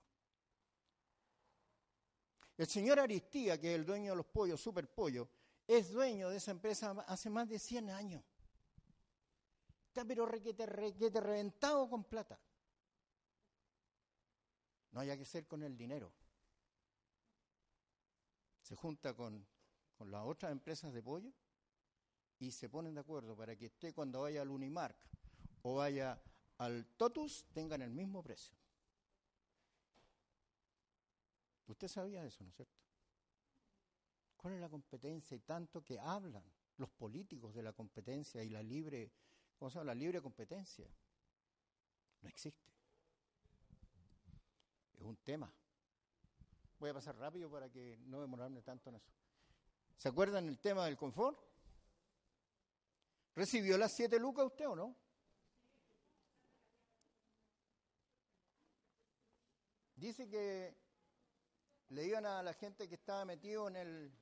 El 2.57 2.68
señor 2.68 3.00
Aristía, 3.00 3.61
que 3.61 3.74
es 3.74 3.81
el 3.81 3.85
dueño 3.85 4.12
de 4.12 4.16
los 4.16 4.26
pollos, 4.26 4.61
Super 4.61 4.88
Pollo, 4.88 5.28
es 5.66 5.90
dueño 5.90 6.31
de 6.31 6.37
esa 6.37 6.52
empresa 6.52 6.92
hace 7.09 7.28
más 7.31 7.48
de 7.48 7.59
100 7.59 7.90
años 7.90 8.24
pero 10.04 10.26
requete, 10.26 10.66
requete 10.66 11.20
reventado 11.20 11.88
con 11.88 12.04
plata. 12.04 12.38
No 14.92 15.00
haya 15.00 15.16
que 15.16 15.24
ser 15.24 15.46
con 15.46 15.62
el 15.62 15.76
dinero. 15.76 16.12
Se 18.62 18.74
junta 18.74 19.14
con, 19.14 19.46
con 19.96 20.11
las 20.11 20.24
otras 20.24 20.52
empresas 20.52 20.92
de 20.92 21.02
pollo 21.02 21.32
y 22.38 22.50
se 22.50 22.68
ponen 22.68 22.94
de 22.94 23.00
acuerdo 23.00 23.37
para 23.37 23.56
que 23.56 23.66
usted 23.66 23.94
cuando 23.94 24.22
vaya 24.22 24.42
al 24.42 24.50
Unimark 24.50 24.96
o 25.62 25.76
vaya 25.76 26.20
al 26.58 26.87
Totus 26.96 27.46
tengan 27.52 27.82
el 27.82 27.90
mismo 27.90 28.22
precio. 28.22 28.56
Usted 31.66 31.88
sabía 31.88 32.24
eso, 32.24 32.42
¿no 32.44 32.50
es 32.50 32.56
cierto? 32.56 32.78
¿Cuál 34.37 34.54
es 34.54 34.61
la 34.61 34.68
competencia 34.68 35.37
y 35.37 35.40
tanto 35.40 35.84
que 35.84 35.98
hablan 35.98 36.44
los 36.76 36.88
políticos 36.90 37.54
de 37.54 37.62
la 37.62 37.72
competencia 37.72 38.42
y 38.42 38.48
la 38.48 38.62
libre 38.62 39.11
¿Cómo? 39.58 39.84
La 39.84 39.94
libre 39.94 40.22
competencia. 40.22 40.86
No 42.22 42.28
existe. 42.28 42.66
Es 44.94 45.02
un 45.02 45.16
tema. 45.16 45.52
Voy 46.78 46.90
a 46.90 46.94
pasar 46.94 47.16
rápido 47.16 47.50
para 47.50 47.68
que 47.68 47.96
no 48.06 48.20
demorarme 48.20 48.62
tanto 48.62 48.90
en 48.90 48.96
eso. 48.96 49.12
¿Se 49.96 50.08
acuerdan 50.08 50.48
el 50.48 50.60
tema 50.60 50.86
del 50.86 50.96
confort? 50.96 51.38
¿Recibió 53.34 53.76
las 53.78 53.92
siete 53.94 54.18
lucas 54.18 54.46
usted 54.46 54.68
o 54.68 54.76
no? 54.76 54.96
Dice 59.96 60.28
que 60.28 60.76
le 61.88 62.04
iban 62.04 62.26
a 62.26 62.42
la 62.44 62.54
gente 62.54 62.88
que 62.88 62.94
estaba 62.94 63.24
metido 63.24 63.66
en 63.66 63.76
el, 63.76 64.12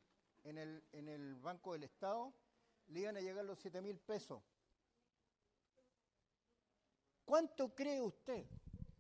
en 0.45 0.57
el, 0.57 0.89
en 0.93 1.09
el 1.09 1.37
Banco 1.37 1.75
del 1.75 1.83
Estado, 1.83 2.33
le 2.87 3.01
iban 3.01 3.19
a 3.19 3.21
llegar 3.21 3.45
los 3.45 3.59
siete 3.59 3.83
mil 3.83 3.99
pesos 3.99 4.43
¿Cuánto 7.27 7.75
cree 7.75 8.01
usted 8.01 8.47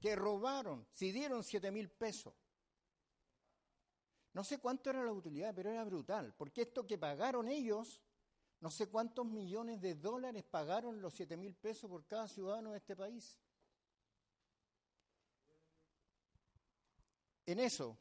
que 0.01 0.15
robaron 0.17 0.87
si 0.91 1.13
dieron 1.13 1.43
siete 1.43 1.71
mil 1.71 1.89
pesos? 1.89 2.35
No 4.35 4.45
sé 4.45 4.59
cuánto 4.59 4.91
era 4.91 5.03
la 5.03 5.13
utilidad, 5.13 5.55
pero 5.55 5.71
era 5.71 5.83
brutal, 5.85 6.35
porque 6.35 6.63
esto 6.63 6.87
que 6.87 6.99
pagaron 6.99 7.49
ellos, 7.49 8.03
no 8.61 8.71
sé 8.71 8.89
cuántos 8.89 9.25
millones 9.27 9.81
de 9.81 9.95
dólares 9.95 10.45
pagaron 10.45 11.01
los 11.01 11.15
siete 11.15 11.37
mil 11.39 11.55
pesos 11.55 11.89
por 11.89 12.05
cada 12.07 12.29
ciudadano 12.29 12.73
de 12.73 12.79
este 12.79 12.95
país. 12.95 13.39
En 17.47 17.59
eso, 17.59 17.97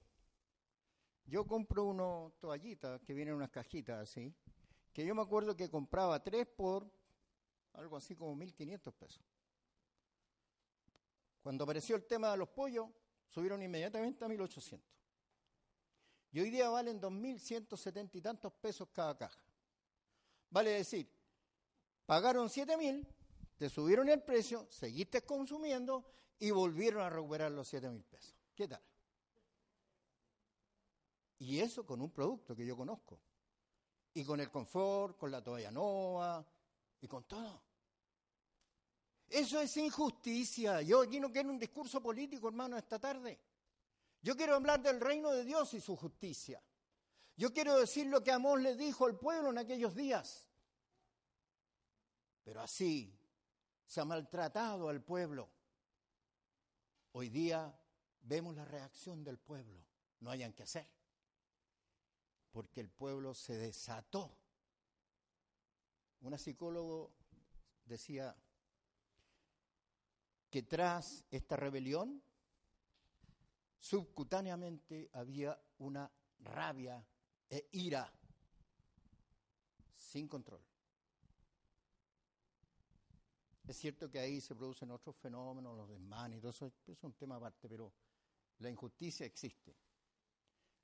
Yo 1.25 1.45
compro 1.45 1.85
unos 1.85 2.33
toallitas 2.39 3.01
que 3.01 3.13
vienen 3.13 3.33
en 3.33 3.37
unas 3.37 3.49
cajitas 3.49 3.99
así, 4.01 4.33
que 4.93 5.05
yo 5.05 5.15
me 5.15 5.21
acuerdo 5.21 5.55
que 5.55 5.69
compraba 5.69 6.23
tres 6.23 6.47
por 6.47 6.89
algo 7.73 7.97
así 7.97 8.15
como 8.15 8.35
1.500 8.35 8.93
pesos. 8.93 9.34
Cuando 11.45 11.63
apareció 11.63 11.95
el 11.95 12.07
tema 12.07 12.31
de 12.31 12.37
los 12.37 12.49
pollos, 12.49 12.89
subieron 13.27 13.61
inmediatamente 13.61 14.25
a 14.25 14.27
1.800. 14.27 14.81
Y 16.31 16.39
hoy 16.39 16.49
día 16.49 16.69
valen 16.69 16.99
2.170 16.99 18.15
y 18.15 18.21
tantos 18.21 18.51
pesos 18.53 18.89
cada 18.91 19.15
caja. 19.15 19.39
Vale 20.49 20.71
decir, 20.71 21.07
pagaron 22.07 22.47
7.000, 22.47 23.07
te 23.57 23.69
subieron 23.69 24.09
el 24.09 24.23
precio, 24.23 24.65
seguiste 24.71 25.21
consumiendo 25.21 26.03
y 26.39 26.49
volvieron 26.49 27.03
a 27.03 27.11
recuperar 27.11 27.51
los 27.51 27.71
7.000 27.71 28.03
pesos. 28.05 28.35
¿Qué 28.55 28.67
tal? 28.67 28.81
Y 31.37 31.59
eso 31.59 31.85
con 31.85 32.01
un 32.01 32.09
producto 32.09 32.55
que 32.55 32.65
yo 32.65 32.75
conozco. 32.75 33.19
Y 34.15 34.23
con 34.23 34.39
el 34.39 34.49
confort, 34.49 35.15
con 35.15 35.29
la 35.29 35.43
toalla 35.43 35.69
nova 35.69 36.43
y 37.01 37.07
con 37.07 37.23
todo. 37.25 37.64
Eso 39.29 39.59
es 39.59 39.75
injusticia. 39.77 40.81
Yo 40.81 41.01
aquí 41.01 41.19
no 41.19 41.31
quiero 41.31 41.49
un 41.49 41.59
discurso 41.59 42.01
político, 42.01 42.47
hermano, 42.47 42.77
esta 42.77 42.99
tarde. 42.99 43.39
Yo 44.21 44.35
quiero 44.35 44.55
hablar 44.55 44.81
del 44.81 44.99
reino 44.99 45.31
de 45.31 45.43
Dios 45.43 45.73
y 45.73 45.81
su 45.81 45.95
justicia. 45.95 46.61
Yo 47.35 47.53
quiero 47.53 47.77
decir 47.77 48.07
lo 48.07 48.23
que 48.23 48.31
Amós 48.31 48.61
le 48.61 48.75
dijo 48.75 49.05
al 49.05 49.17
pueblo 49.17 49.49
en 49.49 49.57
aquellos 49.57 49.95
días. 49.95 50.47
Pero 52.43 52.61
así 52.61 53.17
se 53.85 54.01
ha 54.01 54.05
maltratado 54.05 54.89
al 54.89 55.03
pueblo. 55.03 55.49
Hoy 57.11 57.29
día 57.29 57.77
vemos 58.21 58.55
la 58.55 58.65
reacción 58.65 59.23
del 59.23 59.37
pueblo. 59.37 59.83
No 60.19 60.29
hayan 60.29 60.53
que 60.53 60.63
hacer 60.63 60.87
porque 62.55 62.79
el 62.79 62.89
pueblo 62.89 63.33
se 63.33 63.57
desató. 63.57 64.33
Una 66.21 66.37
psicólogo 66.37 67.11
decía 67.83 68.33
que 70.55 70.63
tras 70.63 71.25
esta 71.31 71.57
rebelión, 71.57 72.23
subcutáneamente 73.77 75.09
había 75.11 75.61
una 75.79 76.09
rabia 76.39 77.05
e 77.49 77.67
ira 77.73 78.09
sin 79.97 80.29
control. 80.29 80.61
Es 83.67 83.75
cierto 83.75 84.09
que 84.09 84.17
ahí 84.17 84.39
se 84.39 84.55
producen 84.55 84.91
otros 84.91 85.17
fenómenos, 85.17 85.75
los 85.75 85.89
desmanes 85.89 86.41
eso, 86.45 86.71
es 86.87 87.03
un 87.03 87.11
tema 87.15 87.35
aparte, 87.35 87.67
pero 87.67 87.91
la 88.59 88.69
injusticia 88.69 89.25
existe. 89.25 89.75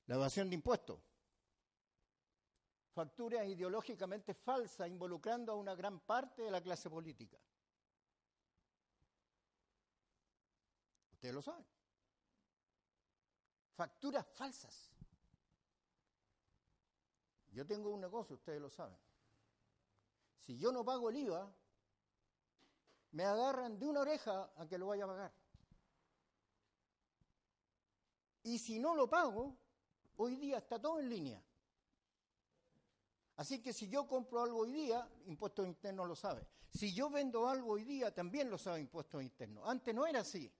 La 0.04 0.16
evasión 0.16 0.50
de 0.50 0.56
impuestos 0.56 1.00
factura 2.92 3.42
ideológicamente 3.46 4.34
falsa 4.34 4.86
involucrando 4.86 5.52
a 5.52 5.56
una 5.56 5.74
gran 5.74 6.00
parte 6.00 6.42
de 6.42 6.50
la 6.50 6.60
clase 6.60 6.90
política. 6.90 7.38
Ustedes 11.22 11.36
lo 11.36 11.42
saben. 11.42 11.64
Facturas 13.76 14.26
falsas. 14.34 14.90
Yo 17.52 17.64
tengo 17.64 17.90
un 17.90 18.00
negocio, 18.00 18.34
ustedes 18.34 18.60
lo 18.60 18.68
saben. 18.68 18.98
Si 20.40 20.58
yo 20.58 20.72
no 20.72 20.84
pago 20.84 21.10
el 21.10 21.18
IVA, 21.18 21.48
me 23.12 23.22
agarran 23.22 23.78
de 23.78 23.86
una 23.86 24.00
oreja 24.00 24.50
a 24.56 24.66
que 24.66 24.76
lo 24.76 24.88
vaya 24.88 25.04
a 25.04 25.06
pagar. 25.06 25.32
Y 28.42 28.58
si 28.58 28.80
no 28.80 28.96
lo 28.96 29.08
pago, 29.08 29.56
hoy 30.16 30.34
día 30.34 30.58
está 30.58 30.80
todo 30.80 30.98
en 30.98 31.08
línea. 31.08 31.40
Así 33.36 33.62
que 33.62 33.72
si 33.72 33.88
yo 33.88 34.08
compro 34.08 34.42
algo 34.42 34.58
hoy 34.58 34.72
día, 34.72 35.08
impuestos 35.26 35.68
internos 35.68 36.08
lo 36.08 36.16
sabe. 36.16 36.44
Si 36.68 36.92
yo 36.92 37.10
vendo 37.10 37.46
algo 37.46 37.74
hoy 37.74 37.84
día, 37.84 38.12
también 38.12 38.50
lo 38.50 38.58
sabe 38.58 38.80
impuestos 38.80 39.22
internos. 39.22 39.68
Antes 39.68 39.94
no 39.94 40.04
era 40.04 40.18
así. 40.22 40.52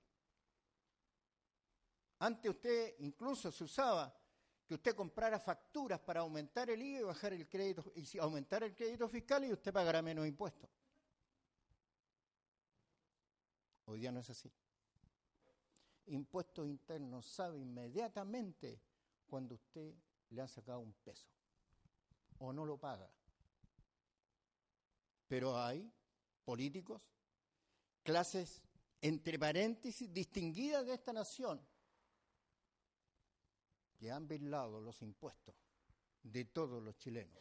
Antes 2.23 2.53
usted 2.53 2.95
incluso 3.01 3.51
se 3.51 3.65
usaba 3.65 4.17
que 4.65 4.75
usted 4.75 4.95
comprara 4.95 5.41
facturas 5.41 5.99
para 5.99 6.21
aumentar 6.21 6.71
el 6.71 6.81
IVA 6.81 7.01
y 7.01 7.03
bajar 7.03 7.33
el 7.33 7.49
crédito, 7.49 7.93
y 7.97 8.19
aumentar 8.19 8.63
el 8.63 8.77
crédito 8.77 9.09
fiscal 9.09 9.45
y 9.45 9.53
usted 9.53 9.73
pagará 9.73 10.01
menos 10.03 10.25
impuestos. 10.25 10.71
Hoy 13.87 13.99
día 13.99 14.13
no 14.13 14.21
es 14.21 14.31
así. 14.31 14.53
Impuestos 16.07 16.65
internos 16.69 17.27
sabe 17.27 17.59
inmediatamente 17.59 18.81
cuando 19.27 19.57
usted 19.57 19.93
le 20.31 20.43
ha 20.43 20.47
sacado 20.47 20.79
un 20.79 20.93
peso 20.93 21.27
o 22.39 22.53
no 22.53 22.65
lo 22.65 22.79
paga. 22.79 23.11
Pero 25.27 25.61
hay 25.61 25.93
políticos, 26.45 27.03
clases, 28.05 28.63
entre 29.01 29.41
paréntesis, 29.41 30.13
distinguidas 30.13 30.87
de 30.87 30.95
esta 30.95 31.13
nación, 31.13 31.61
que 34.03 34.11
han 34.11 34.27
violado 34.27 34.81
los 34.81 35.01
impuestos 35.01 35.55
de 36.25 36.45
todos 36.47 36.83
los 36.83 36.99
chilenos, 36.99 37.41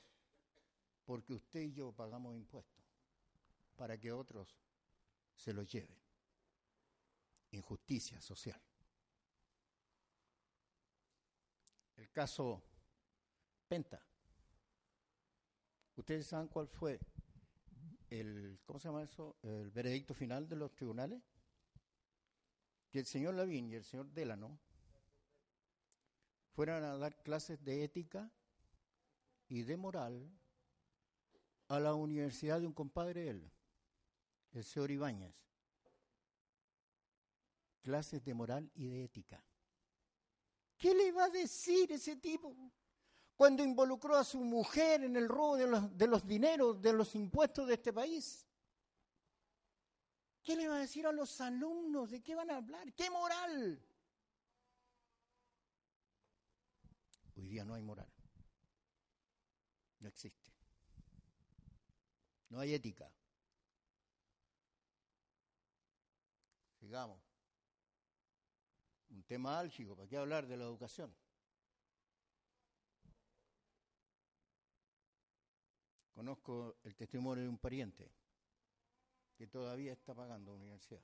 porque 1.03 1.33
usted 1.33 1.61
y 1.61 1.73
yo 1.73 1.91
pagamos 1.91 2.35
impuestos 2.35 2.85
para 3.75 3.99
que 3.99 4.11
otros 4.11 4.55
se 5.35 5.53
los 5.53 5.67
lleven. 5.71 5.97
Injusticia 7.49 8.21
social. 8.21 8.61
El 11.97 12.11
caso 12.11 12.61
Penta. 13.67 13.99
¿Ustedes 15.95 16.27
saben 16.27 16.47
cuál 16.47 16.67
fue 16.67 16.99
el, 18.11 18.59
¿cómo 18.65 18.77
se 18.77 18.87
llama 18.87 19.01
eso? 19.01 19.35
El 19.41 19.71
veredicto 19.71 20.13
final 20.13 20.47
de 20.47 20.57
los 20.57 20.75
tribunales? 20.75 21.23
Que 22.91 22.99
el 22.99 23.07
señor 23.07 23.33
Lavín 23.33 23.67
y 23.67 23.73
el 23.73 23.83
señor 23.83 24.11
Delano 24.11 24.59
fueran 26.53 26.83
a 26.83 26.97
dar 26.97 27.15
clases 27.23 27.63
de 27.63 27.83
ética 27.83 28.31
y 29.47 29.63
de 29.63 29.77
moral 29.77 30.29
a 31.67 31.79
la 31.79 31.93
universidad 31.93 32.59
de 32.59 32.67
un 32.67 32.73
compadre 32.73 33.29
él, 33.29 33.51
el 34.53 34.63
señor 34.63 34.91
Ibáñez. 34.91 35.35
Clases 37.81 38.23
de 38.23 38.33
moral 38.33 38.69
y 38.75 38.87
de 38.87 39.03
ética. 39.03 39.43
¿Qué 40.77 40.93
le 40.93 41.11
va 41.11 41.25
a 41.25 41.29
decir 41.29 41.91
ese 41.91 42.15
tipo? 42.17 42.55
cuando 43.41 43.63
involucró 43.63 44.17
a 44.17 44.23
su 44.23 44.39
mujer 44.39 45.03
en 45.03 45.15
el 45.15 45.27
robo 45.27 45.57
de 45.57 45.65
los, 45.65 45.97
de 45.97 46.05
los 46.05 46.27
dineros, 46.27 46.79
de 46.79 46.93
los 46.93 47.15
impuestos 47.15 47.67
de 47.67 47.73
este 47.73 47.91
país. 47.91 48.45
¿Qué 50.43 50.55
le 50.55 50.67
va 50.67 50.75
a 50.75 50.79
decir 50.81 51.07
a 51.07 51.11
los 51.11 51.41
alumnos? 51.41 52.11
¿De 52.11 52.21
qué 52.21 52.35
van 52.35 52.51
a 52.51 52.57
hablar? 52.57 52.93
¿Qué 52.93 53.09
moral? 53.09 53.83
Hoy 57.41 57.47
día 57.47 57.65
no 57.65 57.73
hay 57.73 57.81
moral. 57.81 58.07
No 59.99 60.07
existe. 60.07 60.51
No 62.49 62.59
hay 62.59 62.75
ética. 62.75 63.11
Sigamos. 66.79 67.19
Un 69.09 69.23
tema 69.23 69.57
álgico, 69.57 69.95
¿para 69.95 70.07
qué 70.07 70.17
hablar 70.17 70.45
de 70.45 70.55
la 70.55 70.65
educación? 70.65 71.11
Conozco 76.13 76.77
el 76.83 76.95
testimonio 76.95 77.43
de 77.43 77.49
un 77.49 77.57
pariente 77.57 78.11
que 79.35 79.47
todavía 79.47 79.93
está 79.93 80.13
pagando 80.13 80.53
universidad. 80.53 81.03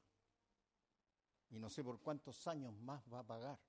Y 1.49 1.57
no 1.57 1.71
sé 1.71 1.83
por 1.83 1.99
cuántos 1.99 2.45
años 2.45 2.75
más 2.75 3.03
va 3.11 3.21
a 3.21 3.27
pagar 3.27 3.59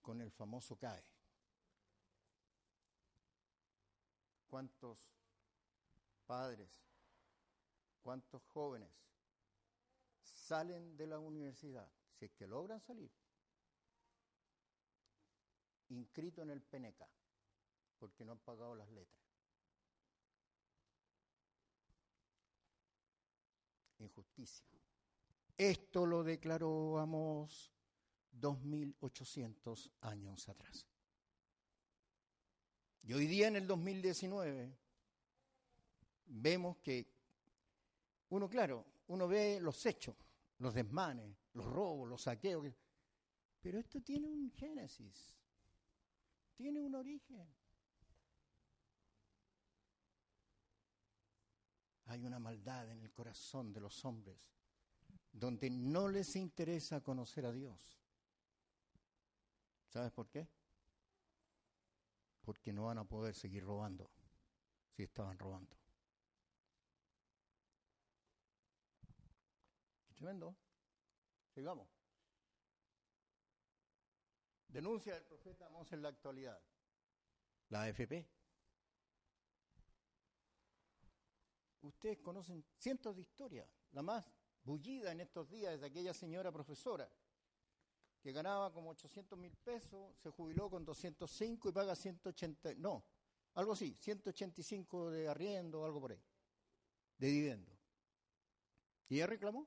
con 0.00 0.20
el 0.20 0.30
famoso 0.30 0.76
CAE. 0.76 1.04
¿Cuántos 4.48 4.98
padres, 6.26 6.70
cuántos 8.02 8.44
jóvenes 8.46 8.92
salen 10.22 10.96
de 10.96 11.06
la 11.06 11.18
universidad, 11.18 11.90
si 12.18 12.24
es 12.24 12.32
que 12.32 12.46
logran 12.46 12.80
salir, 12.80 13.12
inscrito 15.88 16.42
en 16.42 16.50
el 16.50 16.62
PENECA, 16.62 17.08
porque 17.98 18.24
no 18.24 18.32
han 18.32 18.38
pagado 18.40 18.74
las 18.74 18.90
letras? 18.90 19.20
injusticia. 24.02 24.66
Esto 25.56 26.06
lo 26.06 26.22
declaró 26.24 26.98
Amos 26.98 27.72
2800 28.32 29.90
años 30.00 30.48
atrás. 30.48 30.86
Y 33.02 33.12
hoy 33.12 33.26
día 33.26 33.48
en 33.48 33.56
el 33.56 33.66
2019 33.66 34.76
vemos 36.26 36.78
que 36.78 37.12
uno, 38.28 38.48
claro, 38.48 38.86
uno 39.08 39.26
ve 39.26 39.58
los 39.60 39.84
hechos, 39.86 40.14
los 40.58 40.74
desmanes, 40.74 41.36
los 41.54 41.66
robos, 41.66 42.08
los 42.08 42.22
saqueos, 42.22 42.72
pero 43.60 43.78
esto 43.78 44.00
tiene 44.00 44.28
un 44.28 44.50
génesis. 44.50 45.34
tiene 46.54 46.80
un 46.80 46.94
origen. 46.94 47.48
Hay 52.04 52.24
una 52.24 52.38
maldad 52.38 52.90
en 52.90 53.00
el 53.00 53.10
corazón 53.12 53.72
de 53.72 53.80
los 53.80 54.04
hombres 54.04 54.50
donde 55.32 55.70
no 55.70 56.08
les 56.08 56.36
interesa 56.36 57.02
conocer 57.02 57.46
a 57.46 57.52
Dios. 57.52 57.99
¿Sabes 59.90 60.12
por 60.12 60.28
qué? 60.28 60.48
Porque 62.42 62.72
no 62.72 62.84
van 62.84 62.98
a 62.98 63.04
poder 63.04 63.34
seguir 63.34 63.64
robando 63.64 64.08
si 64.92 65.02
estaban 65.02 65.36
robando. 65.36 65.76
Tremendo. 70.14 70.54
Sigamos. 71.52 71.88
Denuncia 74.68 75.14
del 75.14 75.24
profeta 75.24 75.66
Amós 75.66 75.92
en 75.92 76.02
la 76.02 76.10
actualidad. 76.10 76.62
La 77.70 77.82
AFP. 77.82 78.28
Ustedes 81.82 82.18
conocen 82.20 82.64
cientos 82.76 83.16
de 83.16 83.22
historias. 83.22 83.68
La 83.90 84.02
más 84.02 84.30
bullida 84.62 85.10
en 85.10 85.20
estos 85.20 85.50
días 85.50 85.74
es 85.74 85.80
de 85.80 85.86
aquella 85.88 86.14
señora 86.14 86.52
profesora 86.52 87.10
que 88.20 88.32
ganaba 88.32 88.72
como 88.72 88.90
800 88.90 89.38
mil 89.38 89.56
pesos, 89.56 90.16
se 90.18 90.30
jubiló 90.30 90.68
con 90.68 90.84
205 90.84 91.68
y 91.68 91.72
paga 91.72 91.94
180, 91.94 92.74
no, 92.76 93.04
algo 93.54 93.72
así, 93.72 93.96
185 93.98 95.10
de 95.10 95.28
arriendo 95.28 95.84
algo 95.84 96.00
por 96.00 96.12
ahí, 96.12 96.22
de 97.18 97.28
dividendo. 97.28 97.76
¿Y 99.08 99.16
ella 99.16 99.26
reclamó? 99.26 99.66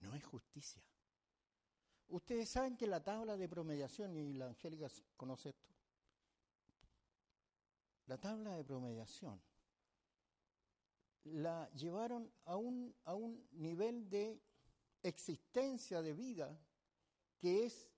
No 0.00 0.14
es 0.14 0.24
justicia. 0.24 0.82
Ustedes 2.08 2.48
saben 2.48 2.76
que 2.76 2.86
la 2.86 3.02
tabla 3.02 3.36
de 3.36 3.48
promediación, 3.48 4.16
y 4.16 4.34
la 4.34 4.46
Angélica 4.46 4.88
conoce 5.16 5.50
esto, 5.50 5.72
la 8.06 8.18
tabla 8.18 8.56
de 8.56 8.64
promediación 8.64 9.40
la 11.24 11.70
llevaron 11.70 12.32
a 12.44 12.56
un, 12.56 12.94
a 13.04 13.14
un 13.14 13.46
nivel 13.52 14.08
de 14.10 14.40
existencia 15.02 16.02
de 16.02 16.12
vida 16.12 16.58
que 17.38 17.66
es 17.66 17.88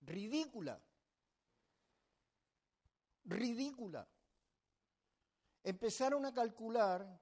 ridícula. 0.00 0.80
Ridícula. 3.24 4.08
Empezaron 5.62 6.24
a 6.24 6.32
calcular 6.32 7.20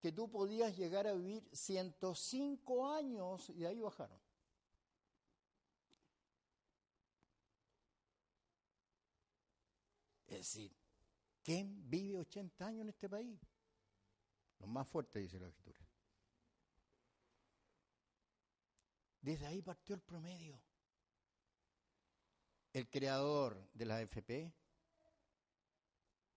que 0.00 0.12
tú 0.12 0.30
podías 0.30 0.76
llegar 0.76 1.06
a 1.06 1.12
vivir 1.12 1.48
105 1.52 2.88
años 2.88 3.50
y 3.50 3.60
de 3.60 3.66
ahí 3.66 3.80
bajaron. 3.80 4.18
Es 10.28 10.54
decir, 10.54 10.76
¿quién 11.42 11.88
vive 11.90 12.18
80 12.18 12.66
años 12.66 12.82
en 12.82 12.88
este 12.90 13.08
país? 13.08 13.40
Los 14.60 14.68
más 14.68 14.86
fuertes, 14.86 15.22
dice 15.22 15.40
la 15.40 15.48
escritura. 15.48 15.87
Desde 19.28 19.46
ahí 19.46 19.60
partió 19.60 19.94
el 19.94 20.00
promedio. 20.00 20.58
El 22.72 22.88
creador 22.88 23.68
de 23.74 23.84
la 23.84 23.96
AFP, 23.96 24.50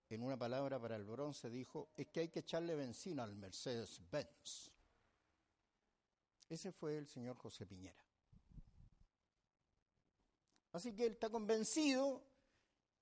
en 0.10 0.22
una 0.22 0.38
palabra 0.38 0.78
para 0.78 0.98
el 0.98 1.06
bronce, 1.06 1.50
dijo, 1.50 1.90
es 1.96 2.08
que 2.10 2.20
hay 2.20 2.28
que 2.28 2.40
echarle 2.40 2.76
benzina 2.76 3.24
al 3.24 3.34
Mercedes-Benz. 3.38 4.74
Ese 6.50 6.74
fue 6.74 6.98
el 6.98 7.08
señor 7.08 7.38
José 7.38 7.66
Piñera. 7.66 8.04
Así 10.74 10.94
que 10.94 11.06
él 11.06 11.14
está 11.14 11.30
convencido 11.30 12.22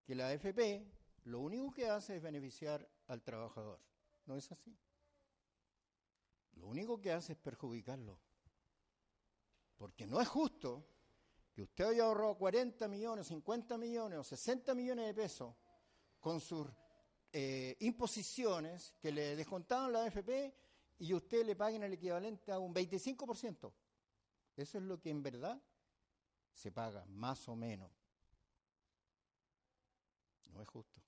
que 0.06 0.13
la 0.13 0.28
AFP 0.28 0.86
lo 1.23 1.39
único 1.39 1.73
que 1.73 1.89
hace 1.89 2.17
es 2.17 2.21
beneficiar 2.21 2.88
al 3.08 3.23
trabajador. 3.23 3.82
¿No 4.28 4.36
es 4.36 4.52
así? 4.52 4.78
Lo 6.58 6.67
único 6.67 7.02
que 7.02 7.12
hace 7.12 7.34
es 7.34 7.39
perjudicarlo. 7.39 8.29
Porque 9.80 10.06
no 10.06 10.20
es 10.20 10.28
justo 10.28 10.86
que 11.54 11.62
usted 11.62 11.86
haya 11.86 12.04
ahorrado 12.04 12.38
40 12.38 12.86
millones, 12.89 13.28
50 13.28 13.78
millones 13.78 14.20
o 14.20 14.24
60 14.26 14.76
millones 14.76 15.08
de 15.08 15.13
pesos 15.13 15.56
con 16.20 16.42
sus 16.42 16.68
eh, 17.32 17.78
imposiciones 17.80 18.94
que 19.00 19.10
le 19.10 19.38
descontaban 19.38 19.94
la 19.94 20.04
AFP 20.04 20.54
y 21.00 21.13
usted 21.13 21.46
le 21.46 21.56
paguen 21.56 21.84
el 21.84 21.94
equivalente 21.94 22.52
a 22.52 22.60
un 22.60 22.76
25%. 22.76 23.72
Eso 24.58 24.78
es 24.78 24.84
lo 24.84 25.00
que 25.00 25.12
en 25.12 25.24
verdad 25.24 25.62
se 26.52 26.74
paga, 26.74 27.06
más 27.06 27.48
o 27.48 27.56
menos. 27.56 27.89
No 30.48 30.62
es 30.62 30.68
justo. 30.68 31.02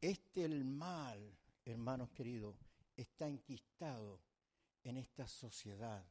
Este 0.00 0.44
el 0.44 0.64
mal, 0.64 1.36
hermanos 1.64 2.12
queridos, 2.12 2.54
está 2.96 3.26
enquistado 3.26 4.20
en 4.84 4.98
esta 4.98 5.26
sociedad 5.26 6.06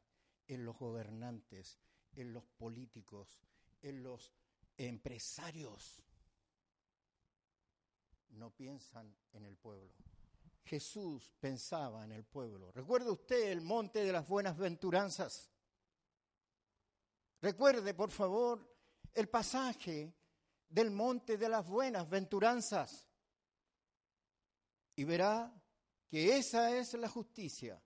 en 0.46 0.64
los 0.64 0.78
gobernantes, 0.78 1.78
en 2.12 2.32
los 2.32 2.44
políticos, 2.44 3.40
en 3.82 4.02
los 4.02 4.32
empresarios. 4.76 6.02
No 8.30 8.50
piensan 8.50 9.14
en 9.32 9.44
el 9.44 9.56
pueblo. 9.56 9.92
Jesús 10.64 11.32
pensaba 11.38 12.04
en 12.04 12.12
el 12.12 12.24
pueblo. 12.24 12.72
¿Recuerda 12.72 13.12
usted 13.12 13.50
el 13.50 13.60
monte 13.60 14.04
de 14.04 14.12
las 14.12 14.26
buenas 14.26 14.56
venturanzas? 14.56 15.50
Recuerde, 17.40 17.94
por 17.94 18.10
favor, 18.10 18.76
el 19.14 19.28
pasaje 19.28 20.12
del 20.68 20.90
monte 20.90 21.38
de 21.38 21.48
las 21.48 21.66
buenas 21.66 22.08
venturanzas 22.08 23.06
y 24.96 25.04
verá 25.04 25.52
que 26.08 26.36
esa 26.36 26.76
es 26.76 26.94
la 26.94 27.08
justicia 27.08 27.80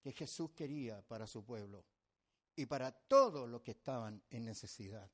que 0.00 0.12
Jesús 0.12 0.50
quería 0.52 1.02
para 1.02 1.26
su 1.26 1.44
pueblo 1.44 1.84
y 2.56 2.66
para 2.66 2.92
todos 2.92 3.48
los 3.48 3.62
que 3.62 3.72
estaban 3.72 4.22
en 4.30 4.44
necesidad. 4.44 5.10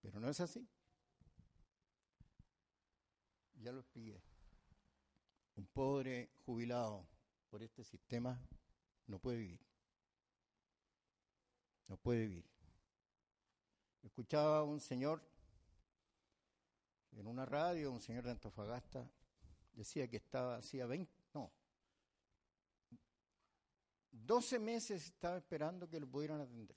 Pero 0.00 0.20
no 0.20 0.28
es 0.28 0.40
así. 0.40 0.66
Ya 3.60 3.72
lo 3.72 3.80
expliqué. 3.80 4.22
Un 5.56 5.66
pobre 5.66 6.30
jubilado 6.46 7.06
por 7.50 7.62
este 7.62 7.82
sistema 7.82 8.40
no 9.06 9.18
puede 9.18 9.38
vivir. 9.38 9.60
No 11.88 11.96
puede 11.96 12.26
vivir. 12.26 12.44
Escuchaba 14.02 14.62
un 14.62 14.80
señor 14.80 15.22
en 17.12 17.26
una 17.26 17.44
radio, 17.44 17.90
un 17.90 18.00
señor 18.00 18.24
de 18.24 18.30
Antofagasta, 18.30 19.10
decía 19.78 20.08
que 20.08 20.16
estaba 20.16 20.56
hacía 20.56 20.86
20, 20.86 21.10
no, 21.34 21.52
12 24.10 24.58
meses 24.58 25.06
estaba 25.06 25.38
esperando 25.38 25.88
que 25.88 26.00
lo 26.00 26.06
pudieran 26.08 26.40
atender. 26.40 26.76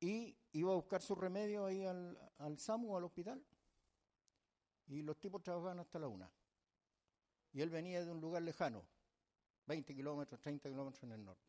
Y 0.00 0.36
iba 0.52 0.72
a 0.72 0.74
buscar 0.74 1.02
su 1.02 1.14
remedio 1.14 1.66
ahí 1.66 1.84
al, 1.84 2.18
al 2.38 2.58
SAMU, 2.58 2.96
al 2.96 3.04
hospital. 3.04 3.44
Y 4.88 5.02
los 5.02 5.18
tipos 5.20 5.42
trabajaban 5.42 5.78
hasta 5.78 5.98
la 5.98 6.08
una. 6.08 6.30
Y 7.52 7.60
él 7.60 7.70
venía 7.70 8.04
de 8.04 8.10
un 8.10 8.20
lugar 8.20 8.42
lejano, 8.42 8.84
20 9.66 9.94
kilómetros, 9.94 10.40
30 10.40 10.68
kilómetros 10.68 11.02
en 11.04 11.12
el 11.12 11.24
norte. 11.24 11.48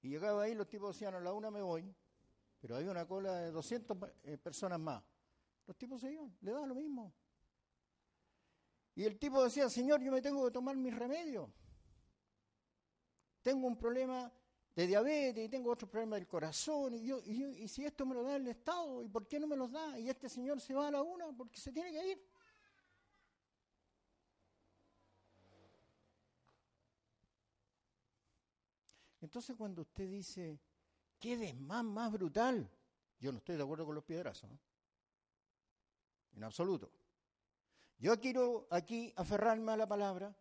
Y 0.00 0.08
llegaba 0.08 0.44
ahí, 0.44 0.54
los 0.54 0.68
tipos 0.68 0.94
decían, 0.94 1.14
a 1.14 1.20
la 1.20 1.32
una 1.32 1.50
me 1.50 1.60
voy, 1.60 1.94
pero 2.60 2.76
había 2.76 2.90
una 2.90 3.06
cola 3.06 3.34
de 3.36 3.50
200 3.50 3.98
eh, 4.22 4.38
personas 4.38 4.80
más. 4.80 5.02
Los 5.66 5.76
tipos 5.76 6.00
se 6.00 6.12
iban, 6.12 6.34
le 6.40 6.52
daba 6.52 6.66
lo 6.66 6.74
mismo. 6.74 7.12
Y 8.96 9.04
el 9.04 9.18
tipo 9.18 9.44
decía, 9.44 9.68
Señor, 9.68 10.00
yo 10.00 10.10
me 10.10 10.22
tengo 10.22 10.42
que 10.46 10.50
tomar 10.50 10.74
mis 10.74 10.96
remedios. 10.96 11.50
Tengo 13.42 13.66
un 13.66 13.76
problema 13.76 14.32
de 14.74 14.86
diabetes 14.86 15.44
y 15.44 15.48
tengo 15.50 15.70
otro 15.70 15.86
problema 15.86 16.16
del 16.16 16.26
corazón. 16.26 16.94
Y, 16.94 17.04
yo, 17.04 17.20
y, 17.22 17.68
si 17.68 17.84
esto 17.84 18.06
me 18.06 18.14
lo 18.14 18.22
da 18.22 18.36
el 18.36 18.48
Estado, 18.48 19.02
¿y 19.02 19.08
por 19.08 19.28
qué 19.28 19.38
no 19.38 19.46
me 19.46 19.54
los 19.54 19.70
da? 19.70 19.98
Y 19.98 20.08
este 20.08 20.30
señor 20.30 20.62
se 20.62 20.72
va 20.72 20.88
a 20.88 20.90
la 20.90 21.02
una 21.02 21.30
porque 21.36 21.60
se 21.60 21.72
tiene 21.72 21.92
que 21.92 22.10
ir. 22.10 22.26
Entonces 29.20 29.54
cuando 29.56 29.82
usted 29.82 30.08
dice, 30.08 30.58
¿qué 31.18 31.36
desmán 31.36 31.84
más 31.84 32.10
brutal? 32.10 32.70
Yo 33.18 33.30
no 33.30 33.38
estoy 33.38 33.56
de 33.56 33.62
acuerdo 33.62 33.84
con 33.84 33.94
los 33.94 34.04
piedrazos. 34.04 34.50
En 36.32 36.44
absoluto. 36.44 36.90
Yo 37.98 38.18
quiero 38.20 38.66
aquí 38.70 39.12
aferrarme 39.16 39.72
a 39.72 39.76
la 39.76 39.86
palabra. 39.86 40.36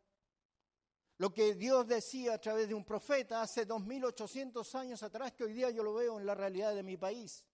Lo 1.18 1.34
que 1.34 1.56
Dios 1.56 1.88
decía 1.88 2.34
a 2.34 2.42
través 2.42 2.68
de 2.68 2.74
un 2.74 2.84
profeta 2.84 3.42
hace 3.42 3.66
2800 3.66 4.76
años 4.76 5.02
atrás, 5.02 5.32
que 5.32 5.46
hoy 5.46 5.54
día 5.54 5.70
yo 5.70 5.82
lo 5.82 5.94
veo 5.94 6.20
en 6.20 6.26
la 6.26 6.36
realidad 6.36 6.76
de 6.76 6.84
mi 6.84 6.98
país. 6.98 7.46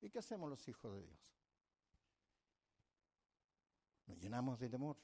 ¿Y 0.00 0.10
qué 0.10 0.20
hacemos 0.20 0.48
los 0.48 0.66
hijos 0.68 0.94
de 0.94 1.02
Dios? 1.02 1.34
Nos 4.06 4.18
llenamos 4.18 4.58
de 4.58 4.68
temor. 4.68 4.96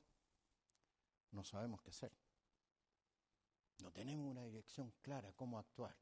No 1.32 1.42
sabemos 1.44 1.82
qué 1.82 1.90
hacer. 1.90 2.12
No 3.82 3.92
tenemos 3.92 4.26
una 4.28 4.44
dirección 4.44 4.92
clara 5.00 5.32
cómo 5.32 5.58
actuar. 5.58 5.96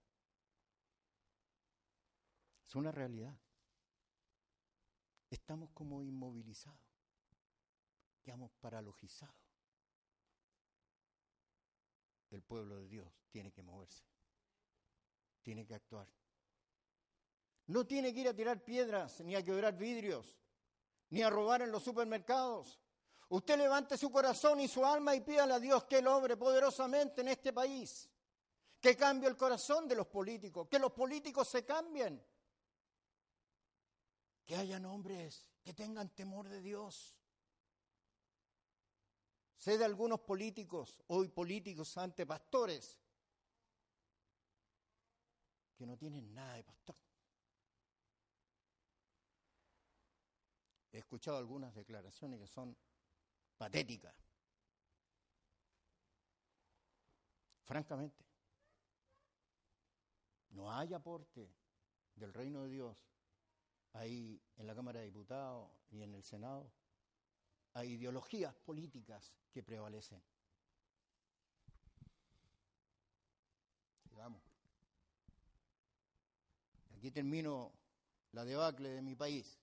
Es 2.66 2.74
una 2.74 2.90
realidad. 2.90 3.38
Estamos 5.30 5.70
como 5.70 6.02
inmovilizados. 6.02 6.80
Quedamos 8.22 8.50
paralogizados. 8.60 9.34
El 12.30 12.42
pueblo 12.42 12.76
de 12.76 12.88
Dios 12.88 13.08
tiene 13.30 13.52
que 13.52 13.62
moverse. 13.62 14.04
Tiene 15.42 15.66
que 15.66 15.74
actuar. 15.74 16.08
No 17.68 17.86
tiene 17.86 18.12
que 18.12 18.20
ir 18.20 18.28
a 18.28 18.34
tirar 18.34 18.62
piedras, 18.62 19.20
ni 19.20 19.34
a 19.34 19.42
quebrar 19.42 19.76
vidrios, 19.76 20.38
ni 21.10 21.22
a 21.22 21.30
robar 21.30 21.62
en 21.62 21.72
los 21.72 21.82
supermercados. 21.82 22.80
Usted 23.28 23.58
levante 23.58 23.98
su 23.98 24.10
corazón 24.10 24.60
y 24.60 24.68
su 24.68 24.84
alma 24.84 25.14
y 25.14 25.20
pídale 25.20 25.54
a 25.54 25.60
Dios 25.60 25.84
que 25.84 25.98
Él 25.98 26.06
obre 26.06 26.36
poderosamente 26.36 27.22
en 27.22 27.28
este 27.28 27.52
país. 27.52 28.08
Que 28.80 28.96
cambie 28.96 29.28
el 29.28 29.36
corazón 29.36 29.88
de 29.88 29.96
los 29.96 30.06
políticos, 30.06 30.68
que 30.68 30.78
los 30.78 30.92
políticos 30.92 31.48
se 31.48 31.64
cambien. 31.64 32.24
Que 34.46 34.56
hayan 34.56 34.84
hombres 34.86 35.44
que 35.62 35.74
tengan 35.74 36.08
temor 36.14 36.48
de 36.48 36.60
Dios. 36.62 37.16
Sé 39.56 39.76
de 39.76 39.84
algunos 39.84 40.20
políticos, 40.20 41.02
hoy 41.08 41.28
políticos 41.28 41.98
ante 41.98 42.24
pastores, 42.24 42.96
que 45.76 45.84
no 45.84 45.96
tienen 45.96 46.32
nada 46.32 46.54
de 46.54 46.62
pastor. 46.62 46.96
He 50.92 50.98
escuchado 50.98 51.36
algunas 51.36 51.74
declaraciones 51.74 52.38
que 52.38 52.46
son 52.46 52.76
patéticas. 53.58 54.14
Francamente, 57.64 58.24
no 60.50 60.72
hay 60.72 60.94
aporte 60.94 61.52
del 62.14 62.32
reino 62.32 62.62
de 62.62 62.70
Dios 62.70 62.96
ahí 63.96 64.40
en 64.56 64.66
la 64.66 64.74
Cámara 64.74 65.00
de 65.00 65.06
Diputados 65.06 65.70
y 65.90 66.02
en 66.02 66.14
el 66.14 66.22
Senado. 66.22 66.70
Hay 67.72 67.92
ideologías 67.92 68.54
políticas 68.54 69.34
que 69.50 69.62
prevalecen. 69.62 70.22
Sigamos. 74.08 74.42
Aquí 76.96 77.10
termino 77.10 77.72
la 78.32 78.44
debacle 78.44 78.88
de 78.90 79.02
mi 79.02 79.14
país. 79.14 79.58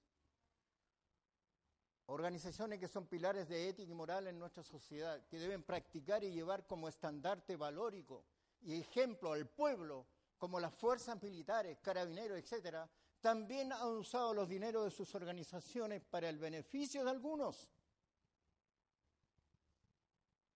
Organizaciones 2.07 2.79
que 2.79 2.87
son 2.87 3.07
pilares 3.07 3.47
de 3.47 3.69
ética 3.69 3.91
y 3.91 3.95
moral 3.95 4.27
en 4.27 4.37
nuestra 4.37 4.61
sociedad, 4.63 5.25
que 5.27 5.39
deben 5.39 5.63
practicar 5.63 6.23
y 6.23 6.31
llevar 6.31 6.67
como 6.67 6.87
estandarte 6.87 7.55
valórico 7.55 8.25
y 8.61 8.79
ejemplo 8.79 9.33
al 9.33 9.47
pueblo, 9.47 10.05
como 10.37 10.59
las 10.59 10.73
fuerzas 10.73 11.21
militares, 11.23 11.79
carabineros, 11.81 12.37
etcétera, 12.37 12.89
también 13.23 13.71
han 13.71 13.87
usado 13.87 14.33
los 14.33 14.49
dineros 14.49 14.83
de 14.83 14.91
sus 14.91 15.15
organizaciones 15.15 16.03
para 16.03 16.27
el 16.27 16.37
beneficio 16.37 17.05
de 17.05 17.09
algunos. 17.11 17.71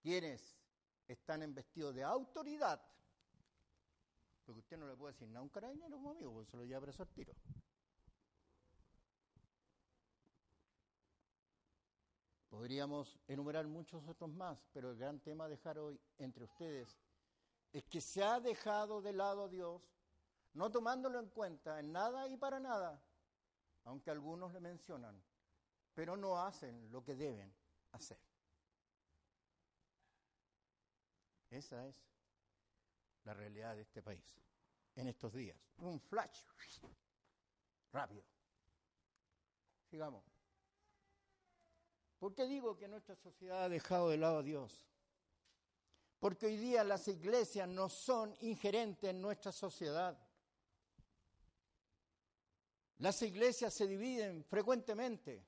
Quienes 0.02 0.60
están 1.08 1.44
investidos 1.44 1.96
de 1.96 2.04
autoridad, 2.04 2.82
porque 4.46 4.60
usted 4.60 4.78
no 4.78 4.86
le 4.86 4.98
puede 4.98 5.14
decir 5.14 5.30
nada 5.30 5.40
a 5.40 5.44
un 5.44 5.50
carabinero 5.50 5.96
como 5.96 6.12
amigo, 6.12 6.34
porque 6.34 6.52
se 6.52 6.58
lo 6.58 6.66
lleva 6.66 6.82
preso 6.82 7.04
al 7.04 7.10
tiro. 7.10 7.34
Podríamos 12.50 13.18
enumerar 13.30 13.66
muchos 13.66 14.06
otros 14.06 14.30
más, 14.30 14.62
pero 14.74 14.92
el 14.92 14.98
gran 14.98 15.22
tema 15.22 15.46
a 15.46 15.50
dejar 15.50 15.80
hoy 15.80 15.98
entre 16.18 16.44
ustedes 16.44 17.00
es 17.72 17.86
que 17.86 18.02
se 18.02 18.22
ha 18.22 18.42
dejado 18.42 19.02
de 19.02 19.14
lado 19.14 19.46
a 19.46 19.48
Dios, 19.48 19.82
no 20.58 20.72
tomándolo 20.72 21.20
en 21.20 21.30
cuenta 21.30 21.80
en 21.80 21.92
nada 21.92 22.28
y 22.28 22.36
para 22.36 22.60
nada, 22.60 23.00
aunque 23.84 24.10
algunos 24.10 24.52
le 24.54 24.60
mencionan, 24.60 25.24
pero 25.94 26.18
no 26.18 26.42
hacen 26.42 26.92
lo 26.92 27.04
que 27.04 27.16
deben 27.16 27.54
hacer. 27.92 28.18
Esa 31.52 31.88
es 31.88 31.96
la 33.24 33.36
realidad 33.36 33.76
de 33.76 33.84
este 33.84 34.02
país 34.02 34.36
en 34.96 35.08
estos 35.08 35.32
días. 35.32 35.58
Un 35.78 36.00
flash 36.00 36.42
rápido. 37.92 38.24
Sigamos. 39.92 40.26
¿Por 42.18 42.34
qué 42.34 42.48
digo 42.48 42.76
que 42.76 42.88
nuestra 42.88 43.16
sociedad 43.16 43.66
ha 43.66 43.70
dejado 43.70 44.10
de 44.10 44.18
lado 44.18 44.40
a 44.40 44.44
Dios? 44.44 44.88
Porque 46.20 46.48
hoy 46.48 46.58
día 46.58 46.84
las 46.84 47.08
iglesias 47.08 47.70
no 47.70 47.90
son 47.90 48.36
ingerentes 48.40 49.12
en 49.12 49.22
nuestra 49.22 49.52
sociedad. 49.52 50.18
Las 53.00 53.22
iglesias 53.22 53.74
se 53.74 53.88
dividen 53.88 54.44
frecuentemente. 54.44 55.44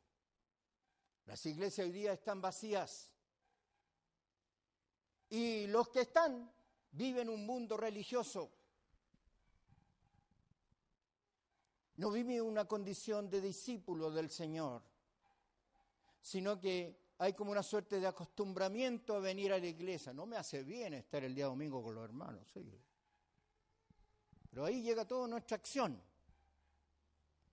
Las 1.26 1.46
iglesias 1.46 1.88
hoy 1.88 1.92
día 1.92 2.14
están 2.14 2.42
vacías. 2.42 3.12
Y 5.30 5.68
los 5.68 5.90
que 5.90 6.02
están 6.02 6.52
viven 6.92 7.30
un 7.30 7.46
mundo 7.46 7.78
religioso. 7.78 8.52
No 11.98 12.12
viven 12.12 12.42
una 12.42 12.66
condición 12.66 13.30
de 13.30 13.42
discípulo 13.42 14.10
del 14.12 14.30
Señor 14.30 14.82
sino 16.22 16.60
que 16.60 17.10
hay 17.18 17.34
como 17.34 17.52
una 17.52 17.64
suerte 17.64 18.00
de 18.00 18.08
acostumbramiento 18.08 19.16
a 19.16 19.20
venir 19.20 19.52
a 19.52 19.60
la 19.60 19.68
iglesia. 19.68 20.14
No 20.14 20.26
me 20.26 20.38
hace 20.38 20.64
bien 20.64 20.94
estar 20.94 21.24
el 21.24 21.36
día 21.36 21.46
domingo 21.46 21.84
con 21.84 21.96
los 21.96 22.04
hermanos. 22.04 22.48
Pero 24.50 24.66
ahí 24.66 24.82
llega 24.82 25.06
toda 25.06 25.28
nuestra 25.28 25.58
acción. 25.58 26.02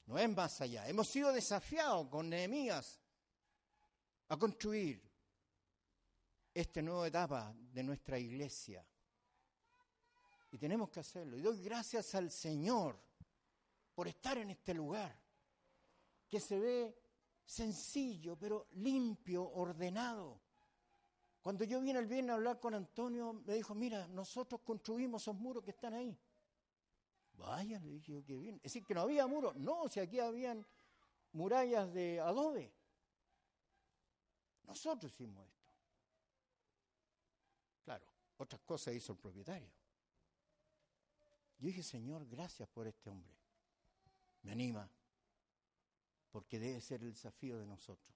No 0.07 0.19
es 0.19 0.29
más 0.29 0.61
allá. 0.61 0.89
Hemos 0.89 1.09
sido 1.09 1.33
desafiados 1.33 2.09
con 2.09 2.31
Nehemías 2.31 3.01
a 4.29 4.37
construir 4.37 5.03
esta 6.55 6.81
nueva 6.81 7.09
etapa 7.09 7.55
de 7.57 7.83
nuestra 7.83 8.19
iglesia. 8.19 8.87
Y 10.53 10.59
tenemos 10.59 10.89
que 10.91 11.01
hacerlo. 11.01 11.37
Y 11.37 11.43
doy 11.43 11.63
gracias 11.63 12.15
al 12.15 12.31
Señor 12.31 12.99
por 13.95 14.09
estar 14.09 14.39
en 14.39 14.51
este 14.51 14.75
lugar, 14.75 15.19
que 16.29 16.39
se 16.39 16.59
ve 16.59 16.99
sencillo, 17.45 18.37
pero 18.37 18.69
limpio, 18.73 19.49
ordenado. 19.51 20.41
Cuando 21.41 21.65
yo 21.65 21.81
vine 21.81 21.99
el 21.99 22.07
viernes 22.07 22.31
a 22.33 22.35
hablar 22.35 22.61
con 22.61 22.75
Antonio, 22.75 23.33
me 23.33 23.55
dijo, 23.55 23.75
mira, 23.75 24.07
nosotros 24.09 24.61
construimos 24.63 25.23
esos 25.23 25.35
muros 25.35 25.65
que 25.65 25.71
están 25.71 25.95
ahí. 25.95 26.19
Vaya, 27.37 27.79
le 27.81 27.91
dije, 27.91 28.23
qué 28.25 28.37
bien. 28.37 28.57
Es 28.57 28.73
decir, 28.73 28.85
que 28.85 28.95
no 28.95 29.03
había 29.03 29.27
muros. 29.27 29.55
No, 29.57 29.89
si 29.89 30.01
aquí 30.01 30.19
habían 30.19 30.67
murallas 31.33 31.93
de 31.93 32.21
adobe. 32.21 32.73
Nosotros 34.65 35.13
hicimos 35.13 35.47
esto. 35.47 35.73
Claro, 37.85 38.07
otras 38.39 38.61
cosas 38.63 38.95
hizo 38.95 39.13
el 39.13 39.19
propietario. 39.19 39.71
Yo 41.59 41.67
dije, 41.67 41.83
Señor, 41.83 42.27
gracias 42.27 42.69
por 42.69 42.87
este 42.87 43.09
hombre. 43.11 43.33
Me 44.43 44.53
anima, 44.53 44.91
porque 46.31 46.59
debe 46.59 46.81
ser 46.81 47.03
el 47.03 47.13
desafío 47.13 47.59
de 47.59 47.67
nosotros. 47.67 48.15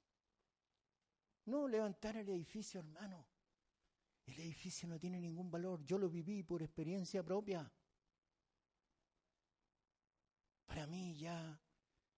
No 1.47 1.67
levantar 1.67 2.17
el 2.17 2.29
edificio, 2.29 2.81
hermano. 2.81 3.27
El 4.27 4.39
edificio 4.41 4.89
no 4.89 4.99
tiene 4.99 5.19
ningún 5.21 5.51
valor. 5.51 5.85
Yo 5.85 5.99
lo 5.99 6.09
viví 6.09 6.43
por 6.43 6.63
experiencia 6.63 7.23
propia. 7.23 7.71
Para 10.71 10.87
mí 10.87 11.17
ya 11.17 11.61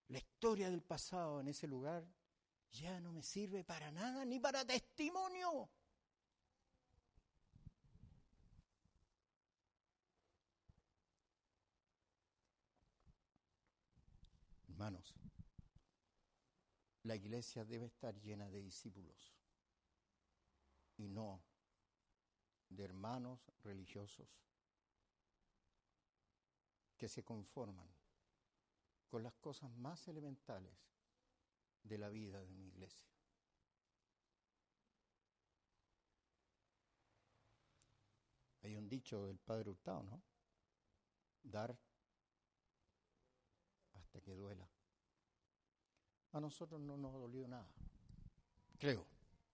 la 0.08 0.18
historia 0.18 0.68
del 0.68 0.82
pasado 0.82 1.40
en 1.40 1.48
ese 1.48 1.66
lugar 1.66 2.06
ya 2.70 3.00
no 3.00 3.10
me 3.10 3.22
sirve 3.22 3.64
para 3.64 3.90
nada, 3.90 4.26
ni 4.26 4.38
para 4.38 4.62
testimonio. 4.62 5.70
Hermanos, 14.68 15.14
la 17.04 17.16
iglesia 17.16 17.64
debe 17.64 17.86
estar 17.86 18.14
llena 18.20 18.50
de 18.50 18.60
discípulos 18.60 19.32
y 20.98 21.08
no 21.08 21.42
de 22.68 22.84
hermanos 22.84 23.50
religiosos 23.64 24.28
que 26.98 27.08
se 27.08 27.24
conforman 27.24 28.01
con 29.12 29.22
las 29.22 29.34
cosas 29.34 29.70
más 29.72 30.08
elementales 30.08 30.74
de 31.82 31.98
la 31.98 32.08
vida 32.08 32.42
de 32.42 32.50
una 32.50 32.64
iglesia. 32.64 33.06
Hay 38.62 38.74
un 38.74 38.88
dicho 38.88 39.26
del 39.26 39.38
padre 39.38 39.68
Hurtado, 39.68 40.02
¿no? 40.02 40.22
Dar 41.42 41.78
hasta 43.92 44.22
que 44.22 44.32
duela 44.32 44.66
a 46.32 46.40
nosotros 46.40 46.80
no 46.80 46.96
nos 46.96 47.14
ha 47.14 47.18
dolido 47.18 47.46
nada. 47.46 47.68
Creo. 48.78 49.06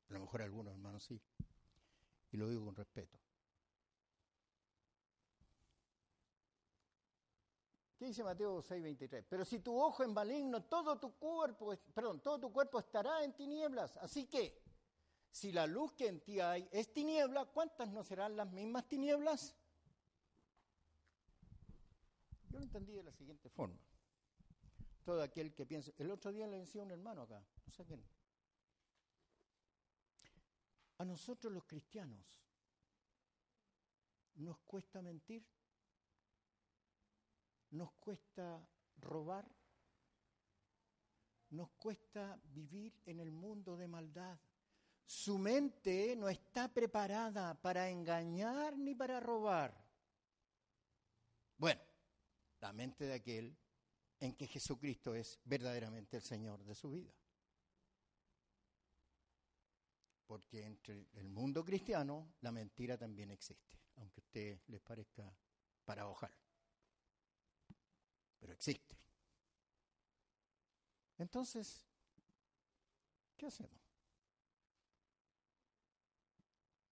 A 0.08 0.12
lo 0.12 0.20
mejor 0.20 0.40
a 0.40 0.44
algunos 0.44 0.72
hermanos 0.72 1.02
sí. 1.02 1.20
Y 2.30 2.36
lo 2.36 2.48
digo 2.48 2.64
con 2.64 2.76
respeto. 2.76 3.18
Dice 8.06 8.22
Mateo 8.22 8.62
6:23? 8.62 9.26
Pero 9.28 9.44
si 9.44 9.58
tu 9.58 9.78
ojo 9.78 10.02
es 10.02 10.08
maligno, 10.08 10.62
todo 10.64 10.98
tu 10.98 11.16
cuerpo, 11.18 11.76
perdón, 11.94 12.20
todo 12.20 12.38
tu 12.38 12.52
cuerpo 12.52 12.78
estará 12.78 13.24
en 13.24 13.32
tinieblas. 13.34 13.96
Así 13.98 14.26
que, 14.26 14.62
si 15.30 15.52
la 15.52 15.66
luz 15.66 15.92
que 15.92 16.06
en 16.06 16.20
ti 16.20 16.40
hay 16.40 16.68
es 16.72 16.92
tiniebla, 16.92 17.46
¿cuántas 17.46 17.90
no 17.90 18.02
serán 18.04 18.36
las 18.36 18.50
mismas 18.50 18.88
tinieblas? 18.88 19.54
Yo 22.48 22.58
lo 22.58 22.64
entendí 22.64 22.94
de 22.94 23.02
la 23.02 23.12
siguiente 23.12 23.48
forma. 23.50 23.78
Todo 25.04 25.22
aquel 25.22 25.54
que 25.54 25.66
piensa, 25.66 25.92
el 25.98 26.10
otro 26.10 26.32
día 26.32 26.46
le 26.46 26.58
decía 26.58 26.82
un 26.82 26.90
hermano 26.90 27.22
acá, 27.22 27.42
no 27.66 27.72
sé 27.72 27.84
quién. 27.84 28.04
A 30.98 31.04
nosotros 31.04 31.52
los 31.52 31.64
cristianos 31.64 32.42
nos 34.34 34.58
cuesta 34.60 35.00
mentir, 35.02 35.44
nos 37.70 37.92
cuesta 37.94 38.66
robar, 38.96 39.46
nos 41.50 41.70
cuesta 41.70 42.40
vivir 42.44 43.00
en 43.06 43.20
el 43.20 43.30
mundo 43.30 43.76
de 43.76 43.88
maldad. 43.88 44.38
Su 45.04 45.38
mente 45.38 46.14
no 46.16 46.28
está 46.28 46.72
preparada 46.72 47.54
para 47.60 47.88
engañar 47.88 48.76
ni 48.76 48.94
para 48.94 49.20
robar. 49.20 49.74
Bueno, 51.56 51.80
la 52.60 52.72
mente 52.72 53.04
de 53.04 53.14
aquel 53.14 53.56
en 54.20 54.34
que 54.34 54.46
Jesucristo 54.46 55.14
es 55.14 55.38
verdaderamente 55.44 56.16
el 56.16 56.22
Señor 56.22 56.64
de 56.64 56.74
su 56.74 56.90
vida. 56.90 57.12
Porque 60.26 60.66
entre 60.66 61.08
el 61.14 61.30
mundo 61.30 61.64
cristiano 61.64 62.34
la 62.42 62.52
mentira 62.52 62.98
también 62.98 63.30
existe, 63.30 63.78
aunque 63.96 64.20
a 64.20 64.24
usted 64.24 64.60
les 64.66 64.80
parezca 64.82 65.34
paradojal. 65.86 66.36
Pero 68.38 68.52
existe. 68.52 68.96
Entonces, 71.18 71.84
¿qué 73.36 73.46
hacemos? 73.46 73.78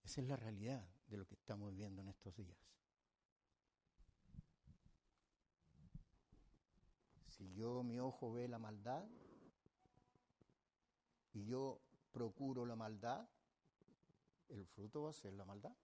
Esa 0.05 0.21
es 0.21 0.27
la 0.27 0.37
realidad 0.37 0.85
de 1.09 1.17
lo 1.17 1.27
que 1.27 1.35
estamos 1.35 1.71
viviendo 1.71 2.03
en 2.03 2.09
estos 2.09 2.35
días. 2.37 2.57
Si 7.29 7.53
yo, 7.55 7.83
mi 7.83 8.01
ojo 8.01 8.33
ve 8.33 8.49
la 8.49 8.59
maldad 8.59 9.05
y 11.35 11.45
yo 11.45 11.81
procuro 12.13 12.65
la 12.65 12.77
maldad, 12.77 13.29
el 14.49 14.65
fruto 14.67 15.03
va 15.03 15.11
a 15.11 15.13
ser 15.13 15.35
la 15.35 15.45
maldad. 15.45 15.75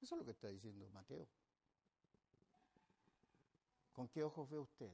Eso 0.00 0.14
es 0.14 0.18
lo 0.18 0.24
que 0.24 0.30
está 0.30 0.48
diciendo 0.48 0.88
Mateo. 0.90 1.28
¿Con 3.94 4.08
qué 4.08 4.24
ojos 4.24 4.50
ve 4.50 4.58
usted 4.58 4.92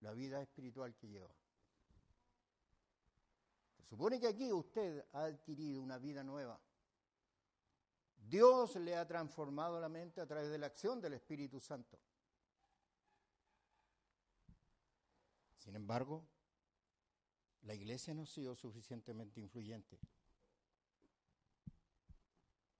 la 0.00 0.12
vida 0.12 0.42
espiritual 0.42 0.94
que 0.96 1.08
lleva? 1.08 1.32
Se 3.78 3.84
supone 3.84 4.18
que 4.18 4.26
aquí 4.26 4.52
usted 4.52 5.06
ha 5.12 5.24
adquirido 5.26 5.80
una 5.80 5.96
vida 5.96 6.24
nueva. 6.24 6.60
Dios 8.16 8.74
le 8.74 8.96
ha 8.96 9.06
transformado 9.06 9.80
la 9.80 9.88
mente 9.88 10.20
a 10.20 10.26
través 10.26 10.50
de 10.50 10.58
la 10.58 10.66
acción 10.66 11.00
del 11.00 11.14
Espíritu 11.14 11.60
Santo. 11.60 11.96
Sin 15.58 15.76
embargo, 15.76 16.26
la 17.62 17.74
iglesia 17.74 18.12
no 18.12 18.22
ha 18.22 18.26
sido 18.26 18.56
suficientemente 18.56 19.40
influyente 19.40 20.00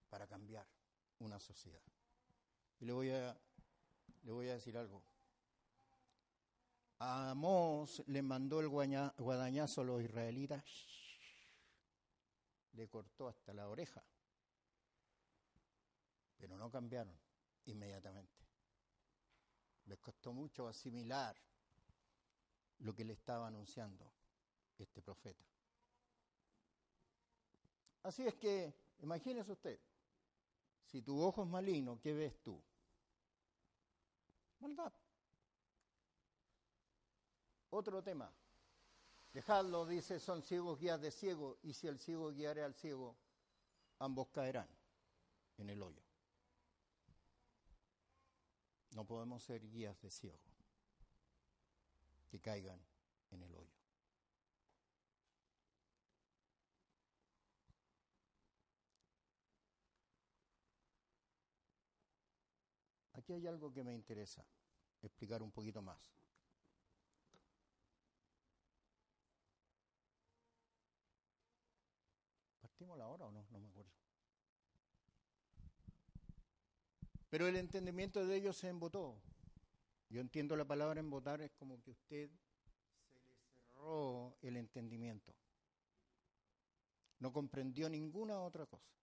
para 0.09 0.27
cambiar 0.27 0.67
una 1.21 1.39
sociedad. 1.39 1.83
Y 2.81 2.85
le 2.85 2.93
voy 2.93 3.11
a, 3.11 3.37
le 4.27 4.33
voy 4.33 4.49
a 4.49 4.55
decir 4.55 4.77
algo. 4.77 5.03
A 6.99 7.31
Amós 7.31 8.03
le 8.07 8.23
mandó 8.23 8.61
el 8.61 8.69
guadañazo 8.69 9.81
a 9.81 9.85
los 9.85 10.03
israelitas, 10.03 10.65
le 12.73 12.89
cortó 12.89 13.29
hasta 13.29 13.55
la 13.55 13.69
oreja, 13.69 14.03
pero 16.37 16.57
no 16.59 16.71
cambiaron 16.71 17.17
inmediatamente. 17.67 18.45
Les 19.85 19.99
costó 20.01 20.33
mucho 20.33 20.67
asimilar 20.67 21.37
lo 22.79 22.95
que 22.95 23.05
le 23.05 23.13
estaba 23.13 23.47
anunciando 23.47 24.11
este 24.77 25.03
profeta. 25.03 25.45
Así 28.03 28.27
es 28.27 28.35
que, 28.35 28.75
imagínese 28.99 29.53
usted, 29.53 29.79
si 30.85 31.03
tu 31.03 31.21
ojo 31.23 31.45
es 31.45 31.49
maligno, 31.49 32.01
¿qué 32.01 32.13
ves 32.13 32.43
tú? 32.43 32.61
Maldad. 34.61 34.93
Otro 37.71 38.03
tema. 38.03 38.33
Dejadlo, 39.33 39.85
dice, 39.85 40.19
son 40.19 40.43
ciegos 40.43 40.79
guías 40.79 41.01
de 41.01 41.11
ciego, 41.11 41.59
y 41.63 41.75
si 41.75 41.87
el 41.87 41.99
ciego 41.99 42.31
guiare 42.33 42.63
al 42.63 42.75
ciego, 42.75 43.17
ambos 43.99 44.29
caerán 44.29 44.69
en 45.59 45.69
el 45.69 45.83
hoyo. 45.83 46.03
No 48.93 49.05
podemos 49.05 49.43
ser 49.43 49.61
guías 49.69 50.01
de 50.01 50.11
ciego 50.11 50.41
que 52.31 52.41
caigan 52.41 52.81
en 53.31 53.43
el 53.43 53.55
hoyo. 53.55 53.76
Aquí 63.27 63.33
hay 63.33 63.47
algo 63.49 63.73
que 63.73 63.83
me 63.83 63.93
interesa 63.93 64.47
explicar 65.03 65.43
un 65.43 65.51
poquito 65.51 65.83
más. 65.83 65.99
¿Partimos 72.61 72.97
la 72.97 73.09
hora 73.09 73.25
o 73.25 73.33
no? 73.33 73.45
No 73.51 73.59
me 73.59 73.67
acuerdo. 73.67 73.91
Pero 77.29 77.49
el 77.49 77.57
entendimiento 77.57 78.25
de 78.25 78.37
ellos 78.37 78.57
se 78.57 78.69
embotó. 78.69 79.21
Yo 80.09 80.21
entiendo 80.21 80.55
la 80.57 80.65
palabra 80.65 81.01
embotar 81.01 81.41
es 81.41 81.51
como 81.51 81.83
que 81.83 81.91
usted 81.91 82.31
se 83.13 83.19
le 83.25 83.35
cerró 83.35 84.37
el 84.41 84.57
entendimiento. 84.57 85.35
No 87.19 87.33
comprendió 87.33 87.89
ninguna 87.89 88.41
otra 88.41 88.67
cosa. 88.67 88.95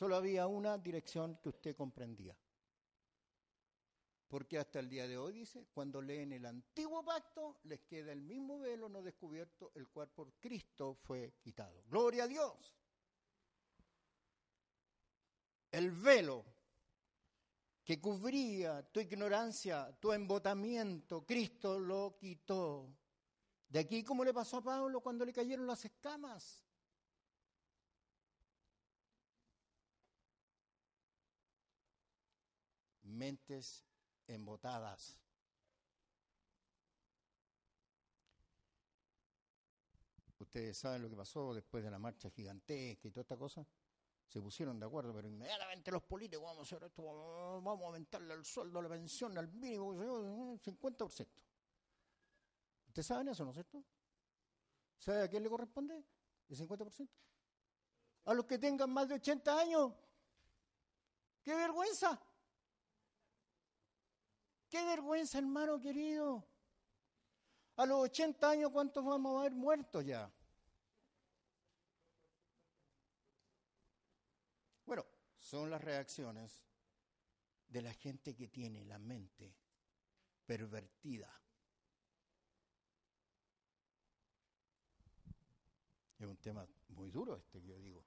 Solo 0.00 0.16
había 0.16 0.46
una 0.46 0.78
dirección 0.78 1.36
que 1.42 1.50
usted 1.50 1.76
comprendía. 1.76 2.34
Porque 4.28 4.56
hasta 4.56 4.78
el 4.78 4.88
día 4.88 5.06
de 5.06 5.18
hoy 5.18 5.34
dice, 5.34 5.66
cuando 5.74 6.00
leen 6.00 6.32
el 6.32 6.46
antiguo 6.46 7.04
pacto, 7.04 7.58
les 7.64 7.80
queda 7.80 8.10
el 8.10 8.22
mismo 8.22 8.60
velo 8.60 8.88
no 8.88 9.02
descubierto, 9.02 9.72
el 9.74 9.88
cual 9.88 10.08
por 10.08 10.32
Cristo 10.40 10.94
fue 10.94 11.34
quitado. 11.42 11.84
Gloria 11.86 12.24
a 12.24 12.28
Dios. 12.28 12.74
El 15.70 15.90
velo 15.90 16.46
que 17.84 18.00
cubría 18.00 18.82
tu 18.90 19.00
ignorancia, 19.00 19.94
tu 20.00 20.14
embotamiento, 20.14 21.26
Cristo 21.26 21.78
lo 21.78 22.16
quitó. 22.16 22.88
De 23.68 23.80
aquí 23.80 24.02
como 24.02 24.24
le 24.24 24.32
pasó 24.32 24.56
a 24.56 24.64
Pablo 24.64 25.02
cuando 25.02 25.26
le 25.26 25.32
cayeron 25.34 25.66
las 25.66 25.84
escamas. 25.84 26.64
Mentes 33.10 33.84
embotadas. 34.26 35.18
Ustedes 40.38 40.78
saben 40.78 41.02
lo 41.02 41.10
que 41.10 41.16
pasó 41.16 41.54
después 41.54 41.84
de 41.84 41.90
la 41.90 41.98
marcha 41.98 42.30
gigantesca 42.30 43.06
y 43.06 43.10
toda 43.10 43.22
esta 43.22 43.36
cosa 43.36 43.66
se 44.26 44.40
pusieron 44.40 44.78
de 44.78 44.86
acuerdo, 44.86 45.12
pero 45.12 45.28
inmediatamente 45.28 45.90
los 45.90 46.02
políticos 46.02 46.44
vamos 46.44 46.58
a 46.58 46.62
hacer 46.62 46.86
esto, 46.88 47.02
vamos 47.02 47.82
a 47.82 47.86
aumentarle 47.86 48.34
el 48.34 48.44
sueldo, 48.44 48.80
la 48.80 48.88
pensión, 48.88 49.36
al 49.36 49.48
mínimo, 49.48 49.92
50%. 49.92 51.26
¿Ustedes 52.86 53.06
saben 53.06 53.28
eso, 53.28 53.44
no 53.44 53.50
es 53.50 53.54
cierto? 53.54 53.84
¿Sabe 54.98 55.22
a 55.22 55.28
quién 55.28 55.42
le 55.42 55.50
corresponde 55.50 56.04
el 56.48 56.56
50%? 56.56 57.08
A 58.26 58.34
los 58.34 58.44
que 58.46 58.58
tengan 58.58 58.90
más 58.90 59.08
de 59.08 59.16
80 59.16 59.58
años. 59.58 59.92
¡Qué 61.42 61.54
vergüenza! 61.54 62.20
¡Qué 64.70 64.84
vergüenza, 64.84 65.38
hermano 65.38 65.80
querido! 65.80 66.46
A 67.76 67.86
los 67.86 67.98
80 68.04 68.50
años, 68.50 68.70
¿cuántos 68.70 69.04
vamos 69.04 69.36
a 69.36 69.40
haber 69.40 69.52
muertos 69.52 70.04
ya? 70.04 70.32
Bueno, 74.86 75.04
son 75.36 75.70
las 75.70 75.82
reacciones 75.82 76.62
de 77.66 77.82
la 77.82 77.92
gente 77.94 78.36
que 78.36 78.46
tiene 78.46 78.84
la 78.84 78.98
mente 78.98 79.56
pervertida. 80.46 81.32
Es 86.16 86.26
un 86.26 86.36
tema 86.36 86.68
muy 86.88 87.10
duro 87.10 87.36
este 87.36 87.60
que 87.60 87.66
yo 87.66 87.78
digo. 87.78 88.04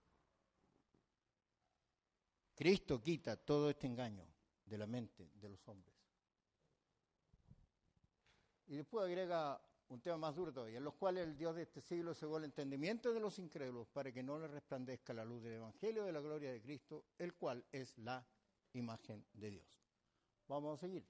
Cristo 2.55 3.01
quita 3.01 3.35
todo 3.35 3.69
este 3.69 3.87
engaño, 3.87 4.25
de 4.65 4.77
la 4.77 4.87
mente 4.87 5.31
de 5.33 5.49
los 5.49 5.67
hombres. 5.67 5.92
Y 8.67 8.77
después 8.77 9.05
agrega 9.05 9.61
un 9.89 10.01
tema 10.01 10.17
más 10.17 10.35
duro 10.35 10.51
todavía, 10.51 10.77
en 10.77 10.83
los 10.83 10.95
cuales 10.95 11.27
el 11.27 11.37
Dios 11.37 11.55
de 11.55 11.63
este 11.63 11.81
siglo 11.81 12.13
cegó 12.13 12.37
el 12.37 12.45
entendimiento 12.45 13.13
de 13.13 13.19
los 13.19 13.37
incrédulos 13.37 13.87
para 13.89 14.11
que 14.11 14.23
no 14.23 14.39
le 14.39 14.47
resplandezca 14.47 15.13
la 15.13 15.25
luz 15.25 15.43
del 15.43 15.53
Evangelio 15.53 16.05
de 16.05 16.11
la 16.11 16.21
gloria 16.21 16.51
de 16.51 16.61
Cristo, 16.61 17.05
el 17.17 17.33
cual 17.35 17.63
es 17.71 17.97
la 17.97 18.25
imagen 18.73 19.25
de 19.33 19.51
Dios. 19.51 19.83
Vamos 20.47 20.77
a 20.77 20.81
seguir. 20.81 21.05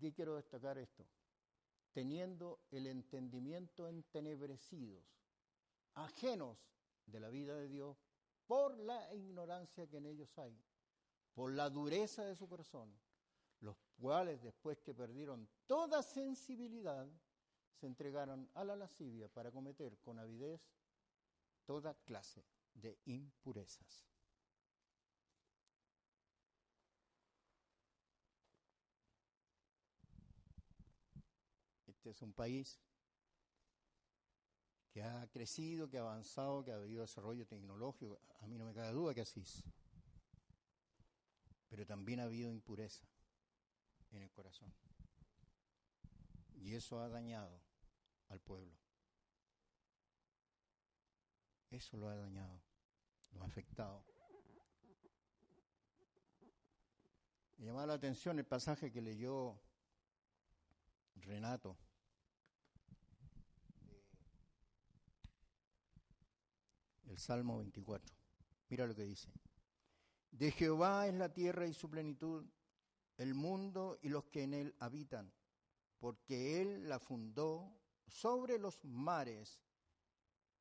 Aquí 0.00 0.12
quiero 0.12 0.36
destacar 0.36 0.78
esto. 0.78 1.04
Teniendo 1.92 2.60
el 2.70 2.86
entendimiento 2.86 3.86
entenebrecidos, 3.86 5.04
ajenos 5.92 6.56
de 7.10 7.20
la 7.20 7.28
vida 7.28 7.56
de 7.56 7.68
Dios, 7.68 7.96
por 8.46 8.76
la 8.78 9.14
ignorancia 9.14 9.86
que 9.86 9.98
en 9.98 10.06
ellos 10.06 10.36
hay, 10.38 10.56
por 11.34 11.52
la 11.52 11.70
dureza 11.70 12.24
de 12.24 12.34
su 12.34 12.48
corazón, 12.48 12.92
los 13.60 13.76
cuales 13.98 14.42
después 14.42 14.80
que 14.80 14.94
perdieron 14.94 15.48
toda 15.66 16.02
sensibilidad, 16.02 17.08
se 17.74 17.86
entregaron 17.86 18.50
a 18.54 18.64
la 18.64 18.76
lascivia 18.76 19.28
para 19.28 19.50
cometer 19.50 19.98
con 19.98 20.18
avidez 20.18 20.60
toda 21.64 21.94
clase 22.04 22.44
de 22.74 22.98
impurezas. 23.06 24.06
Este 31.86 32.10
es 32.10 32.22
un 32.22 32.32
país 32.32 32.80
que 34.90 35.02
ha 35.02 35.26
crecido, 35.28 35.88
que 35.88 35.98
ha 35.98 36.02
avanzado, 36.02 36.64
que 36.64 36.72
ha 36.72 36.76
habido 36.76 37.02
desarrollo 37.02 37.46
tecnológico. 37.46 38.20
A 38.40 38.46
mí 38.46 38.58
no 38.58 38.64
me 38.64 38.74
cabe 38.74 38.92
duda 38.92 39.14
que 39.14 39.20
así 39.20 39.40
es. 39.40 39.62
Pero 41.68 41.86
también 41.86 42.20
ha 42.20 42.24
habido 42.24 42.50
impureza 42.50 43.04
en 44.10 44.22
el 44.22 44.30
corazón. 44.30 44.72
Y 46.54 46.74
eso 46.74 47.00
ha 47.00 47.08
dañado 47.08 47.60
al 48.28 48.40
pueblo. 48.40 48.76
Eso 51.70 51.96
lo 51.96 52.08
ha 52.08 52.16
dañado, 52.16 52.60
lo 53.32 53.42
ha 53.42 53.46
afectado. 53.46 54.04
Me 57.58 57.66
llamaba 57.66 57.86
la 57.86 57.94
atención 57.94 58.38
el 58.38 58.46
pasaje 58.46 58.90
que 58.90 59.00
leyó 59.00 59.60
Renato. 61.16 61.76
El 67.10 67.18
Salmo 67.18 67.58
24. 67.58 68.14
Mira 68.68 68.86
lo 68.86 68.94
que 68.94 69.02
dice. 69.02 69.32
De 70.30 70.52
Jehová 70.52 71.08
es 71.08 71.14
la 71.14 71.32
tierra 71.32 71.66
y 71.66 71.74
su 71.74 71.90
plenitud, 71.90 72.46
el 73.16 73.34
mundo 73.34 73.98
y 74.00 74.08
los 74.08 74.26
que 74.26 74.44
en 74.44 74.54
él 74.54 74.76
habitan, 74.78 75.32
porque 75.98 76.62
él 76.62 76.88
la 76.88 77.00
fundó 77.00 77.76
sobre 78.06 78.58
los 78.58 78.84
mares 78.84 79.60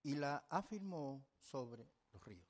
y 0.01 0.15
la 0.15 0.37
afirmó 0.49 1.23
sobre 1.37 1.87
los 2.11 2.25
ríos. 2.25 2.47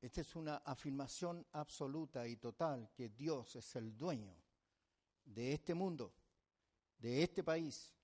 Esta 0.00 0.22
es 0.22 0.34
una 0.34 0.56
afirmación 0.56 1.46
absoluta 1.52 2.26
y 2.26 2.36
total 2.36 2.90
que 2.92 3.10
Dios 3.10 3.54
es 3.54 3.76
el 3.76 3.96
dueño 3.96 4.36
de 5.24 5.52
este 5.52 5.72
mundo, 5.72 6.12
de 6.98 7.22
este 7.22 7.44
país, 7.44 7.94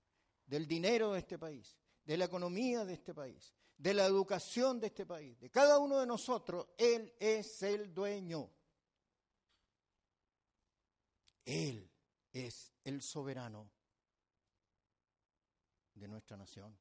del 0.46 0.68
dinero 0.68 1.12
de 1.12 1.18
este 1.18 1.36
país, 1.36 1.76
de 2.10 2.16
la 2.16 2.24
economía 2.24 2.84
de 2.84 2.94
este 2.94 3.14
país, 3.14 3.54
de 3.78 3.94
la 3.94 4.04
educación 4.04 4.80
de 4.80 4.88
este 4.88 5.06
país, 5.06 5.38
de 5.38 5.48
cada 5.48 5.78
uno 5.78 6.00
de 6.00 6.06
nosotros. 6.08 6.66
Él 6.76 7.14
es 7.20 7.62
el 7.62 7.94
dueño. 7.94 8.50
Él 11.44 11.88
es 12.32 12.74
el 12.82 13.00
soberano 13.00 13.70
de 15.94 16.08
nuestra 16.08 16.36
nación 16.36 16.76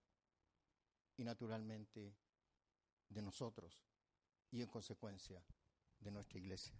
y 1.15 1.23
naturalmente 1.23 2.17
de 3.07 3.21
nosotros 3.21 3.85
y 4.49 4.63
en 4.63 4.67
consecuencia 4.67 5.45
de 5.99 6.09
nuestra 6.09 6.39
iglesia. 6.39 6.73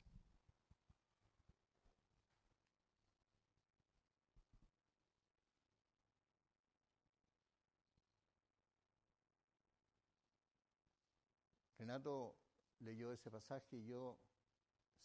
Renato 11.89 12.37
leyó 12.81 13.11
ese 13.11 13.31
pasaje 13.31 13.77
y 13.77 13.85
yo 13.87 14.19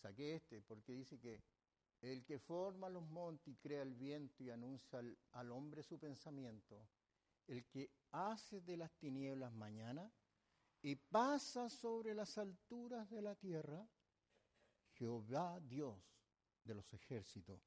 saqué 0.03 0.35
este 0.35 0.61
porque 0.61 0.93
dice 0.93 1.19
que 1.19 1.43
el 2.03 2.27
que 2.27 2.39
forma 2.39 2.91
los 2.91 3.09
montes 3.09 3.49
y 3.49 3.57
crea 3.57 3.81
el 3.81 3.95
viento 3.95 4.43
y 4.43 4.51
anuncia 4.51 4.99
al, 4.99 5.19
al 5.33 5.51
hombre 5.51 5.83
su 5.83 5.99
pensamiento, 5.99 6.87
el 7.47 7.65
que 7.65 7.91
hace 8.11 8.61
de 8.61 8.77
las 8.77 8.93
tinieblas 8.99 9.55
mañana 9.55 10.13
y 10.83 10.95
pasa 10.97 11.71
sobre 11.71 12.13
las 12.15 12.37
alturas 12.37 13.09
de 13.09 13.23
la 13.23 13.35
tierra, 13.35 13.89
Jehová 14.93 15.59
Dios 15.61 15.99
de 16.65 16.75
los 16.75 16.93
ejércitos 16.93 17.63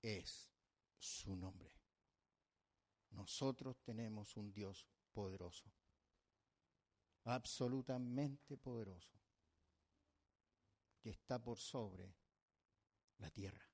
es 0.00 0.50
su 0.96 1.36
nombre. 1.36 1.74
Nosotros 3.10 3.82
tenemos 3.82 4.34
un 4.38 4.50
Dios 4.50 4.86
poderoso, 5.12 5.70
absolutamente 7.24 8.56
poderoso, 8.56 9.18
que 11.00 11.10
está 11.10 11.38
por 11.38 11.58
sobre 11.58 12.14
la 13.18 13.30
tierra. 13.30 13.70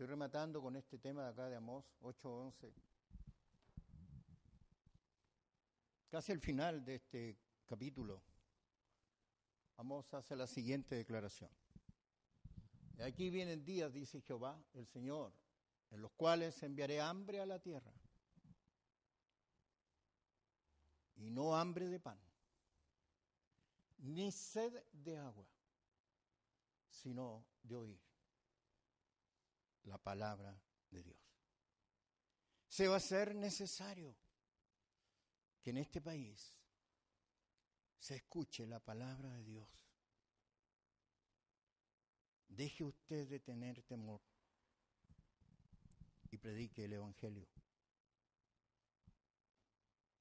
Estoy 0.00 0.08
rematando 0.08 0.62
con 0.62 0.76
este 0.76 0.98
tema 0.98 1.24
de 1.24 1.28
acá 1.28 1.50
de 1.50 1.56
Amós 1.56 1.84
8:11. 2.00 2.72
Casi 6.10 6.32
al 6.32 6.40
final 6.40 6.84
de 6.84 6.96
este 6.96 7.38
capítulo, 7.66 8.20
Amós 9.76 10.12
hace 10.12 10.34
la 10.34 10.48
siguiente 10.48 10.96
declaración. 10.96 11.50
Aquí 12.98 13.30
vienen 13.30 13.64
días, 13.64 13.92
dice 13.92 14.20
Jehová, 14.20 14.60
el 14.74 14.88
Señor, 14.88 15.32
en 15.88 16.02
los 16.02 16.10
cuales 16.10 16.60
enviaré 16.64 17.00
hambre 17.00 17.40
a 17.40 17.46
la 17.46 17.60
tierra. 17.60 17.92
Y 21.14 21.30
no 21.30 21.56
hambre 21.56 21.88
de 21.88 22.00
pan, 22.00 22.20
ni 23.98 24.32
sed 24.32 24.82
de 24.92 25.16
agua, 25.16 25.46
sino 26.88 27.46
de 27.62 27.76
oír 27.76 28.00
la 29.84 29.96
palabra 29.96 30.60
de 30.90 31.04
Dios. 31.04 31.18
Se 32.66 32.88
va 32.88 32.96
a 32.96 33.00
ser 33.00 33.36
necesario 33.36 34.16
que 35.62 35.70
en 35.70 35.78
este 35.78 36.00
país 36.00 36.58
se 37.98 38.16
escuche 38.16 38.66
la 38.66 38.80
palabra 38.80 39.30
de 39.32 39.44
Dios. 39.44 39.68
Deje 42.48 42.84
usted 42.84 43.28
de 43.28 43.40
tener 43.40 43.82
temor 43.82 44.20
y 46.30 46.38
predique 46.38 46.84
el 46.84 46.94
Evangelio. 46.94 47.46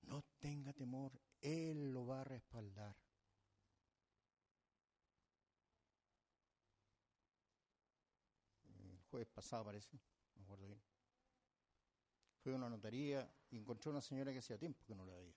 No 0.04 0.24
tenga 0.40 0.74
temor, 0.74 1.20
Él 1.42 1.92
lo 1.92 2.06
va 2.06 2.22
a 2.22 2.24
respaldar. 2.26 2.96
jueves 9.10 9.28
pasado 9.30 9.66
parece, 9.66 10.00
me 10.36 10.44
acuerdo 10.44 10.68
bien. 10.68 10.89
Fui 12.40 12.54
a 12.54 12.56
una 12.56 12.70
notaría 12.70 13.30
y 13.52 13.58
encontré 13.58 13.90
una 13.90 14.02
señora 14.02 14.32
que 14.32 14.40
hacía 14.40 14.58
tiempo 14.58 14.84
que 14.86 14.96
no 14.96 15.06
la 15.06 15.16
veía. 15.16 15.36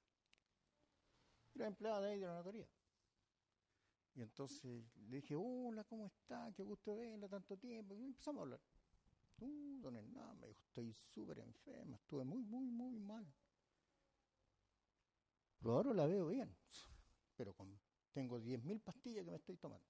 Era 1.55 1.67
empleada 1.67 2.01
de 2.01 2.13
ahí 2.13 2.21
de 2.21 2.27
la 2.27 2.35
notaría. 2.35 2.69
Y 4.15 4.23
entonces 4.23 4.85
le 5.09 5.17
dije, 5.17 5.35
hola, 5.35 5.85
¿cómo 5.85 6.07
está? 6.07 6.53
Qué 6.55 6.63
gusto 6.63 6.97
verla, 6.97 7.29
tanto 7.29 7.57
tiempo. 7.57 7.95
Y 7.95 8.05
empezamos 8.05 8.41
a 8.41 8.43
hablar. 8.43 8.61
Uh, 9.41 9.81
don 9.81 9.97
Hernán, 9.97 10.39
me 10.39 10.49
dijo, 10.49 10.61
estoy 10.63 10.93
súper 10.93 11.41
enferma, 11.41 11.97
estuve 11.97 12.25
muy, 12.25 12.43
muy, 12.45 12.71
muy 12.71 12.99
mal. 12.99 13.27
Pero 15.59 15.75
ahora 15.75 15.95
la 15.95 16.07
veo 16.07 16.29
bien. 16.29 16.55
Pero 17.37 17.55
con, 17.55 17.81
tengo 18.13 18.39
10.000 18.39 18.81
pastillas 18.81 19.25
que 19.25 19.31
me 19.31 19.37
estoy 19.39 19.57
tomando. 19.57 19.87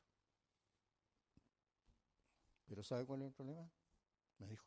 Pero 2.69 2.83
¿sabe 2.83 3.05
cuál 3.05 3.23
es 3.23 3.29
el 3.29 3.35
problema? 3.35 3.71
Me 4.39 4.47
dijo. 4.47 4.67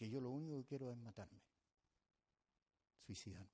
Que 0.00 0.08
yo 0.08 0.18
lo 0.18 0.30
único 0.30 0.56
que 0.56 0.64
quiero 0.64 0.90
es 0.90 0.96
matarme, 0.96 1.42
suicidarme. 3.04 3.52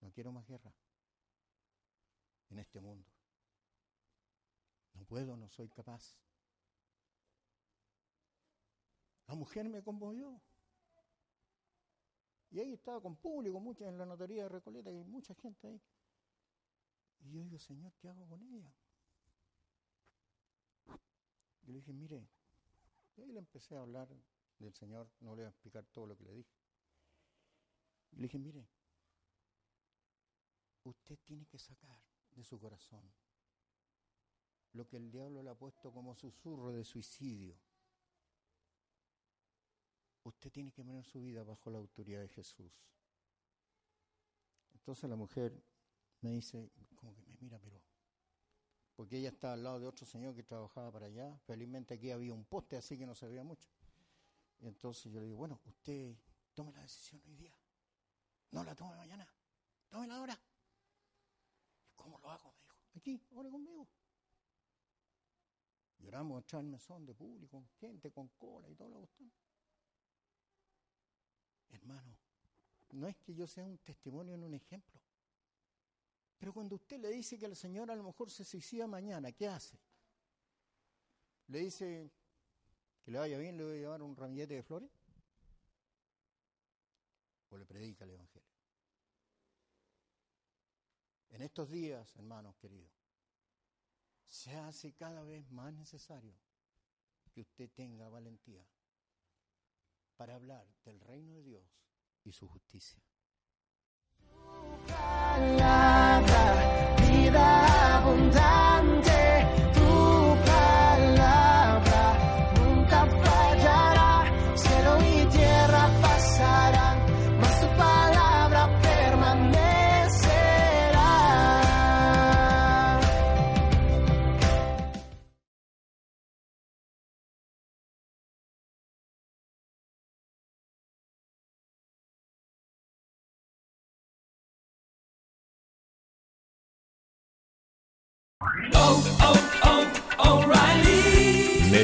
No 0.00 0.12
quiero 0.12 0.30
más 0.30 0.46
guerra 0.46 0.72
en 2.48 2.60
este 2.60 2.80
mundo. 2.80 3.10
No 4.94 5.04
puedo, 5.04 5.36
no 5.36 5.48
soy 5.48 5.68
capaz. 5.68 6.16
La 9.26 9.34
mujer 9.34 9.68
me 9.68 9.82
conmovió. 9.82 10.40
Y 12.52 12.60
ahí 12.60 12.74
estaba 12.74 13.02
con 13.02 13.16
público, 13.16 13.58
mucha 13.58 13.88
en 13.88 13.98
la 13.98 14.06
notaría 14.06 14.44
de 14.44 14.48
Recoleta 14.48 14.92
y 14.92 15.02
mucha 15.02 15.34
gente 15.34 15.66
ahí. 15.66 15.82
Y 17.18 17.32
yo 17.32 17.40
digo, 17.40 17.58
Señor, 17.58 17.92
¿qué 17.94 18.06
hago 18.06 18.28
con 18.28 18.40
ella? 18.44 18.72
Y 21.64 21.72
le 21.72 21.78
dije, 21.78 21.92
mire, 21.92 22.28
y 23.16 23.22
ahí 23.22 23.32
le 23.32 23.40
empecé 23.40 23.74
a 23.74 23.80
hablar 23.80 24.08
del 24.66 24.74
Señor, 24.74 25.10
no 25.20 25.34
le 25.34 25.42
voy 25.42 25.46
a 25.46 25.50
explicar 25.50 25.84
todo 25.86 26.06
lo 26.06 26.16
que 26.16 26.24
le 26.24 26.32
dije. 26.32 26.54
Le 28.12 28.22
dije, 28.22 28.38
mire, 28.38 28.68
usted 30.84 31.18
tiene 31.24 31.46
que 31.46 31.58
sacar 31.58 31.98
de 32.34 32.44
su 32.44 32.58
corazón 32.58 33.02
lo 34.72 34.86
que 34.86 34.96
el 34.96 35.10
diablo 35.10 35.42
le 35.42 35.50
ha 35.50 35.54
puesto 35.54 35.92
como 35.92 36.14
susurro 36.14 36.72
de 36.72 36.84
suicidio 36.84 37.58
usted 40.24 40.52
tiene 40.52 40.72
que 40.72 40.84
poner 40.84 41.04
su 41.04 41.20
vida 41.20 41.42
bajo 41.42 41.70
la 41.70 41.78
autoridad 41.78 42.20
de 42.20 42.28
Jesús. 42.28 42.72
Entonces 44.74 45.08
la 45.08 45.16
mujer 45.16 45.62
me 46.20 46.30
dice, 46.30 46.70
como 46.96 47.14
que 47.14 47.22
me 47.22 47.36
mira, 47.40 47.58
pero... 47.58 47.80
Porque 48.94 49.18
ella 49.18 49.30
está 49.30 49.54
al 49.54 49.64
lado 49.64 49.80
de 49.80 49.86
otro 49.86 50.06
señor 50.06 50.34
que 50.34 50.42
trabajaba 50.42 50.92
para 50.92 51.06
allá. 51.06 51.36
Felizmente 51.46 51.94
aquí 51.94 52.10
había 52.10 52.34
un 52.34 52.44
poste, 52.44 52.76
así 52.76 52.98
que 52.98 53.06
no 53.06 53.14
se 53.14 53.26
veía 53.26 53.42
mucho. 53.42 53.68
Y 54.62 54.68
entonces 54.68 55.12
yo 55.12 55.20
le 55.20 55.26
digo, 55.26 55.38
bueno, 55.38 55.60
usted 55.64 56.16
tome 56.54 56.72
la 56.72 56.80
decisión 56.82 57.20
hoy 57.26 57.34
día. 57.34 57.52
No 58.52 58.62
la 58.62 58.74
tome 58.76 58.94
mañana. 58.96 59.28
Tómela 59.88 60.16
ahora. 60.16 60.40
¿Cómo 61.96 62.18
lo 62.20 62.30
hago? 62.30 62.54
Me 62.54 62.62
dijo. 62.68 62.88
Aquí, 62.94 63.20
ahora 63.34 63.50
conmigo. 63.50 63.88
Lloramos 65.98 66.42
atrás 66.42 66.62
el 66.62 66.68
mesón 66.68 67.04
de 67.04 67.14
público, 67.14 67.50
con 67.50 67.68
gente, 67.80 68.12
con 68.12 68.28
cola 68.38 68.68
y 68.68 68.74
todo 68.74 68.88
lo 68.88 69.00
que 69.00 69.30
Hermano, 71.70 72.16
no 72.92 73.08
es 73.08 73.16
que 73.16 73.34
yo 73.34 73.46
sea 73.46 73.64
un 73.64 73.78
testimonio 73.78 74.34
en 74.34 74.44
un 74.44 74.54
ejemplo. 74.54 75.00
Pero 76.38 76.52
cuando 76.52 76.76
usted 76.76 77.00
le 77.00 77.08
dice 77.08 77.38
que 77.38 77.46
el 77.46 77.56
Señor 77.56 77.90
a 77.90 77.96
lo 77.96 78.04
mejor 78.04 78.30
se 78.30 78.44
suicida 78.44 78.86
mañana, 78.86 79.32
¿qué 79.32 79.48
hace? 79.48 79.78
Le 81.48 81.60
dice 81.60 82.10
que 83.02 83.10
le 83.10 83.18
vaya 83.18 83.38
bien, 83.38 83.56
le 83.56 83.64
voy 83.64 83.72
a 83.74 83.78
llevar 83.78 84.02
un 84.02 84.16
ramillete 84.16 84.54
de 84.54 84.62
flores. 84.62 84.90
O 87.50 87.58
le 87.58 87.66
predica 87.66 88.04
el 88.04 88.10
Evangelio. 88.10 88.48
En 91.30 91.42
estos 91.42 91.70
días, 91.70 92.14
hermanos 92.16 92.56
queridos, 92.56 92.92
se 94.26 94.54
hace 94.54 94.92
cada 94.92 95.22
vez 95.24 95.50
más 95.50 95.72
necesario 95.72 96.34
que 97.32 97.40
usted 97.40 97.70
tenga 97.70 98.08
valentía 98.08 98.66
para 100.16 100.34
hablar 100.34 100.66
del 100.84 101.00
reino 101.00 101.32
de 101.34 101.42
Dios 101.42 101.64
y 102.24 102.32
su 102.32 102.46
justicia. 102.48 103.02